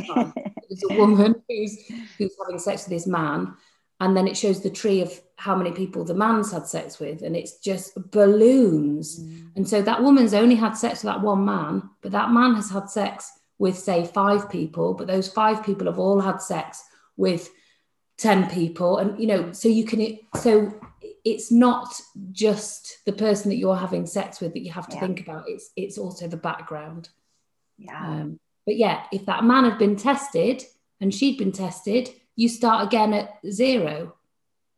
There's 0.71 0.85
a 0.91 1.01
woman 1.01 1.43
who's 1.49 1.77
who's 2.17 2.35
having 2.43 2.59
sex 2.59 2.85
with 2.85 2.91
this 2.91 3.07
man, 3.07 3.55
and 4.01 4.17
then 4.17 4.27
it 4.27 4.37
shows 4.37 4.63
the 4.63 4.71
tree 4.71 5.03
of 5.03 5.21
how 5.37 5.55
many 5.57 5.73
people 5.73 6.05
the 6.05 6.15
man's 6.15 6.53
had 6.53 6.67
sex 6.67 6.99
with, 6.99 7.23
and 7.23 7.37
it's 7.37 7.59
just 7.59 7.93
balloons. 8.13 9.21
Mm. 9.21 9.57
And 9.57 9.69
so 9.69 9.83
that 9.83 10.03
woman's 10.03 10.33
only 10.33 10.55
had 10.55 10.77
sex 10.77 11.03
with 11.03 11.13
that 11.13 11.23
one 11.23 11.45
man, 11.45 11.91
but 12.01 12.13
that 12.13 12.31
man 12.31 12.55
has 12.55 12.71
had 12.71 12.89
sex 12.89 13.31
with 13.59 13.77
say 13.77 14.07
five 14.07 14.49
people, 14.49 14.95
but 14.95 15.07
those 15.07 15.29
five 15.29 15.63
people 15.63 15.87
have 15.87 15.99
all 15.99 16.21
had 16.21 16.41
sex 16.41 16.83
with 17.17 17.51
10 18.21 18.51
people 18.51 18.99
and 18.99 19.19
you 19.19 19.27
know 19.27 19.51
so 19.53 19.67
you 19.67 19.83
can 19.83 20.19
so 20.37 20.79
it's 21.25 21.51
not 21.51 21.89
just 22.33 22.99
the 23.07 23.13
person 23.13 23.49
that 23.51 23.57
you're 23.57 23.77
having 23.77 24.07
sex 24.07 24.41
with 24.41 24.53
that 24.53 24.61
you 24.61 24.71
have 24.71 24.87
to 24.87 24.97
yeah. 24.97 25.01
think 25.01 25.21
about 25.21 25.45
it's 25.49 25.71
it's 25.75 25.97
also 25.97 26.29
the 26.29 26.37
background 26.37 27.09
yeah 27.79 27.99
um, 27.99 28.39
but 28.66 28.77
yeah 28.77 29.05
if 29.12 29.27
that 29.27 29.44
man 29.44 29.64
had 29.64 29.79
been 29.79 29.96
tested 29.96 30.62
and 31.01 31.14
she'd 31.14 31.38
been 31.38 31.53
tested 31.53 32.09
you 32.37 32.49
start 32.49 32.87
again 32.87 33.12
at 33.12 33.38
zero. 33.51 34.14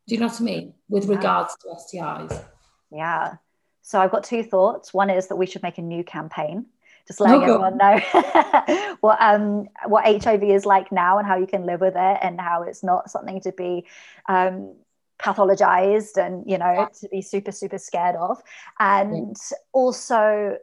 Do 0.08 0.14
you 0.16 0.20
know 0.20 0.26
what 0.26 0.40
i 0.40 0.44
mean? 0.44 0.74
With 0.88 1.06
regards 1.06 1.54
to 1.60 1.68
stis 1.68 2.44
yeah. 2.90 3.36
So 3.82 4.00
i've 4.00 4.10
got 4.10 4.24
two 4.24 4.42
thoughts. 4.42 4.92
One 4.92 5.10
is 5.10 5.28
that 5.28 5.36
we 5.36 5.46
should 5.46 5.62
make 5.62 5.78
a 5.78 5.82
new 5.82 6.04
campaign 6.04 6.66
just 7.06 7.20
letting 7.20 7.40
oh, 7.40 7.64
everyone 7.64 7.76
know 7.78 8.96
what 9.00 9.20
um 9.20 9.68
what 9.86 10.04
HIV 10.04 10.42
is 10.44 10.66
like 10.66 10.92
now 10.92 11.18
and 11.18 11.26
how 11.26 11.36
you 11.36 11.46
can 11.46 11.66
live 11.66 11.80
with 11.80 11.94
it 11.96 12.18
and 12.22 12.40
how 12.40 12.62
it's 12.62 12.82
not 12.82 13.10
something 13.10 13.40
to 13.40 13.52
be 13.52 13.84
um 14.28 14.74
pathologized 15.20 16.16
and 16.16 16.48
you 16.50 16.58
know 16.58 16.72
yeah. 16.72 16.86
to 17.00 17.08
be 17.08 17.22
super 17.22 17.52
super 17.52 17.78
scared 17.78 18.16
of. 18.16 18.42
And 18.78 19.36
yeah. 19.36 19.56
also 19.72 20.58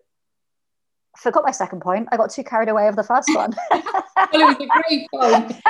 forgot 1.17 1.43
my 1.43 1.51
second 1.51 1.81
point 1.81 2.07
i 2.11 2.17
got 2.17 2.29
too 2.29 2.43
carried 2.43 2.69
away 2.69 2.87
of 2.87 2.95
the 2.95 3.03
first 3.03 3.29
one 3.33 3.53
well 3.71 3.81
it 4.33 4.39
was 4.39 4.55
a 4.59 4.67
great 4.67 5.07
point 5.11 5.61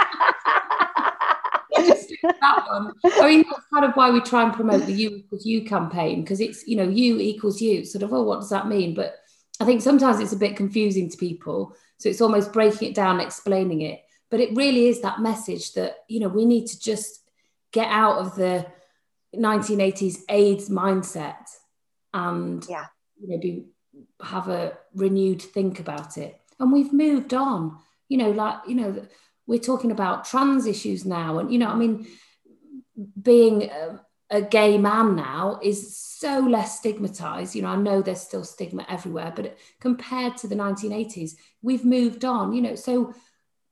that 2.21 2.65
one. 2.67 2.93
I 3.04 3.28
mean, 3.28 3.45
that's 3.49 3.65
kind 3.73 3.86
of 3.86 3.93
why 3.95 4.12
we 4.12 4.21
try 4.21 4.43
and 4.43 4.54
promote 4.54 4.86
the 4.86 4.91
you 4.91 5.10
equals 5.10 5.45
you 5.45 5.63
campaign 5.63 6.21
because 6.21 6.39
it's, 6.39 6.67
you 6.67 6.75
know, 6.75 6.88
you 6.88 7.19
equals 7.19 7.62
you. 7.62 7.86
Sort 7.86 8.04
of, 8.04 8.13
oh, 8.13 8.23
what 8.23 8.41
does 8.41 8.49
that 8.49 8.67
mean? 8.67 8.93
But 8.93 9.15
I 9.60 9.65
think 9.65 9.82
sometimes 9.82 10.19
it's 10.19 10.34
a 10.34 10.38
bit 10.38 10.56
confusing 10.58 11.10
to 11.10 11.17
people. 11.17 11.75
So 11.97 12.10
it's 12.10 12.21
almost 12.21 12.54
breaking 12.54 12.89
it 12.89 12.95
down, 12.95 13.19
explaining 13.19 13.82
it. 13.82 14.02
But 14.30 14.39
it 14.39 14.56
really 14.56 14.88
is 14.88 15.02
that 15.02 15.21
message 15.21 15.73
that, 15.73 15.97
you 16.08 16.19
know, 16.19 16.30
we 16.30 16.45
need 16.45 16.67
to 16.67 16.80
just 16.80 17.21
get 17.71 17.88
out 17.89 18.19
of 18.19 18.36
the 18.36 18.65
1980s 19.36 20.19
AIDS 20.30 20.69
mindset 20.69 21.47
and, 22.13 22.65
yeah. 22.69 22.86
you 23.19 23.30
know, 23.30 23.38
be, 23.38 23.65
have 24.21 24.49
a 24.49 24.77
renewed 24.93 25.41
think 25.41 25.79
about 25.79 26.17
it. 26.17 26.39
And 26.60 26.71
we've 26.71 26.93
moved 26.93 27.34
on, 27.34 27.77
you 28.10 28.17
know, 28.17 28.32
like, 28.32 28.58
you 28.67 28.75
know, 28.75 29.05
we're 29.47 29.60
talking 29.60 29.91
about 29.91 30.25
trans 30.25 30.65
issues 30.65 31.05
now. 31.05 31.39
And, 31.39 31.51
you 31.51 31.58
know, 31.58 31.69
I 31.69 31.75
mean, 31.75 32.08
being 33.21 33.63
a, 33.63 34.01
a 34.29 34.41
gay 34.41 34.77
man 34.77 35.15
now 35.15 35.60
is 35.63 35.97
so 35.97 36.39
less 36.39 36.77
stigmatized. 36.77 37.55
You 37.55 37.63
know, 37.63 37.69
I 37.69 37.75
know 37.77 38.01
there's 38.01 38.21
still 38.21 38.43
stigma 38.43 38.86
everywhere, 38.89 39.32
but 39.36 39.58
compared 39.79 40.38
to 40.38 40.47
the 40.47 40.55
1980s, 40.55 41.32
we've 41.62 41.86
moved 41.86 42.25
on, 42.25 42.53
you 42.53 42.62
know. 42.62 42.75
So 42.75 43.13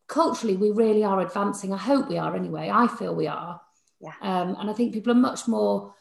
culturally, 0.07 0.55
we 0.55 0.71
really 0.71 1.03
are 1.03 1.19
advancing. 1.19 1.73
I 1.73 1.77
hope 1.77 2.10
we 2.10 2.17
are 2.17 2.36
anyway. 2.36 2.71
I 2.73 2.88
feel 2.88 3.13
we 3.13 3.27
are. 3.27 3.60
Yeah. 3.99 4.13
Um, 4.21 4.55
and 4.60 4.69
I 4.69 4.73
think 4.73 4.93
people 4.93 5.12
are 5.12 5.15
much 5.15 5.47
more 5.47 5.93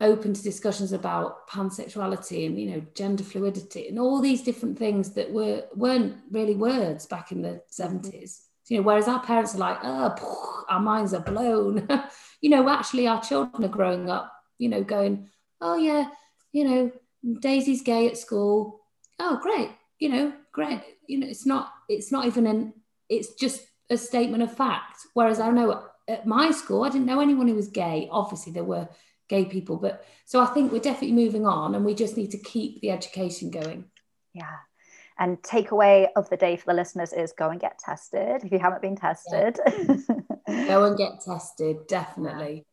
open 0.00 0.32
to 0.32 0.42
discussions 0.42 0.92
about 0.92 1.46
pansexuality 1.48 2.46
and 2.46 2.58
you 2.58 2.70
know 2.70 2.82
gender 2.94 3.22
fluidity 3.22 3.88
and 3.88 3.98
all 3.98 4.20
these 4.20 4.42
different 4.42 4.78
things 4.78 5.12
that 5.12 5.30
were 5.30 5.64
weren't 5.74 6.16
really 6.30 6.54
words 6.54 7.06
back 7.06 7.32
in 7.32 7.42
the 7.42 7.60
70s 7.70 8.02
mm-hmm. 8.02 8.28
you 8.68 8.76
know 8.78 8.82
whereas 8.82 9.08
our 9.08 9.20
parents 9.20 9.54
are 9.54 9.58
like 9.58 9.78
oh 9.82 10.64
our 10.68 10.80
minds 10.80 11.12
are 11.12 11.20
blown 11.20 11.86
you 12.40 12.48
know 12.48 12.68
actually 12.68 13.06
our 13.06 13.20
children 13.20 13.64
are 13.64 13.68
growing 13.68 14.08
up 14.08 14.32
you 14.58 14.68
know 14.68 14.82
going 14.82 15.28
oh 15.60 15.76
yeah, 15.76 16.08
you 16.52 16.64
know, 16.64 16.92
Daisy's 17.40 17.82
gay 17.82 18.08
at 18.08 18.16
school. 18.16 18.80
Oh, 19.18 19.38
great. 19.42 19.70
You 19.98 20.08
know, 20.08 20.32
great. 20.52 20.82
You 21.06 21.18
know, 21.18 21.26
it's 21.26 21.46
not, 21.46 21.72
it's 21.88 22.10
not 22.10 22.26
even 22.26 22.46
an, 22.46 22.74
it's 23.08 23.34
just 23.34 23.62
a 23.90 23.96
statement 23.96 24.42
of 24.42 24.56
fact. 24.56 24.98
Whereas 25.14 25.40
I 25.40 25.50
know 25.50 25.84
at 26.08 26.26
my 26.26 26.50
school, 26.50 26.84
I 26.84 26.88
didn't 26.88 27.06
know 27.06 27.20
anyone 27.20 27.48
who 27.48 27.54
was 27.54 27.68
gay. 27.68 28.08
Obviously, 28.10 28.52
there 28.52 28.64
were 28.64 28.88
gay 29.30 29.46
people, 29.46 29.76
but 29.76 30.04
so 30.26 30.42
I 30.42 30.46
think 30.46 30.72
we're 30.72 30.80
definitely 30.80 31.12
moving 31.12 31.46
on 31.46 31.74
and 31.74 31.84
we 31.84 31.94
just 31.94 32.16
need 32.16 32.32
to 32.32 32.38
keep 32.38 32.80
the 32.82 32.90
education 32.90 33.50
going. 33.50 33.84
Yeah. 34.34 34.56
And 35.18 35.40
takeaway 35.42 36.08
of 36.16 36.28
the 36.30 36.36
day 36.36 36.56
for 36.56 36.66
the 36.66 36.74
listeners 36.74 37.12
is 37.12 37.32
go 37.32 37.50
and 37.50 37.60
get 37.60 37.78
tested 37.78 38.42
if 38.42 38.50
you 38.50 38.58
haven't 38.58 38.82
been 38.82 38.96
tested. 38.96 39.58
Yeah. 39.66 39.96
go 40.66 40.84
and 40.84 40.96
get 40.96 41.20
tested, 41.20 41.86
definitely. 41.86 42.66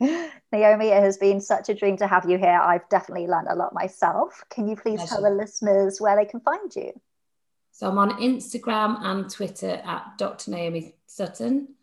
Naomi, 0.00 0.88
it 0.88 1.02
has 1.02 1.16
been 1.16 1.40
such 1.40 1.68
a 1.68 1.74
dream 1.74 1.96
to 1.96 2.06
have 2.06 2.28
you 2.28 2.38
here. 2.38 2.60
I've 2.62 2.88
definitely 2.88 3.26
learned 3.26 3.48
a 3.50 3.56
lot 3.56 3.74
myself. 3.74 4.44
Can 4.50 4.68
you 4.68 4.76
please 4.76 4.98
Pleasure. 4.98 5.14
tell 5.14 5.22
the 5.22 5.30
listeners 5.30 6.00
where 6.00 6.14
they 6.14 6.26
can 6.26 6.40
find 6.40 6.74
you? 6.76 6.92
So 7.72 7.88
I'm 7.88 7.98
on 7.98 8.20
Instagram 8.20 9.02
and 9.02 9.30
Twitter 9.30 9.80
at 9.84 10.18
Dr. 10.18 10.50
Naomi 10.50 10.94
Sutton. 11.06 11.74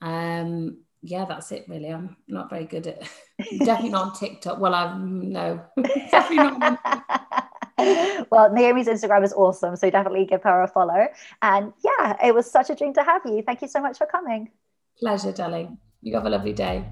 Um, 0.00 0.83
yeah, 1.04 1.26
that's 1.26 1.52
it 1.52 1.66
really. 1.68 1.90
I'm 1.92 2.16
not 2.26 2.48
very 2.48 2.64
good 2.64 2.86
at 2.86 3.02
definitely 3.58 3.90
not 3.90 4.06
on 4.06 4.14
TikTok. 4.14 4.58
Well, 4.58 4.74
I'm 4.74 5.30
no, 5.30 5.60
definitely 6.10 6.58
not. 6.58 6.80
well, 8.30 8.50
Naomi's 8.50 8.88
Instagram 8.88 9.22
is 9.22 9.32
awesome, 9.34 9.76
so 9.76 9.90
definitely 9.90 10.24
give 10.24 10.42
her 10.42 10.62
a 10.62 10.68
follow. 10.68 11.06
And 11.42 11.72
yeah, 11.84 12.16
it 12.24 12.34
was 12.34 12.50
such 12.50 12.70
a 12.70 12.74
dream 12.74 12.94
to 12.94 13.04
have 13.04 13.22
you. 13.26 13.42
Thank 13.42 13.60
you 13.60 13.68
so 13.68 13.80
much 13.80 13.98
for 13.98 14.06
coming. 14.06 14.50
Pleasure, 14.98 15.32
darling. 15.32 15.78
You 16.00 16.14
have 16.14 16.24
a 16.24 16.30
lovely 16.30 16.52
day. 16.52 16.84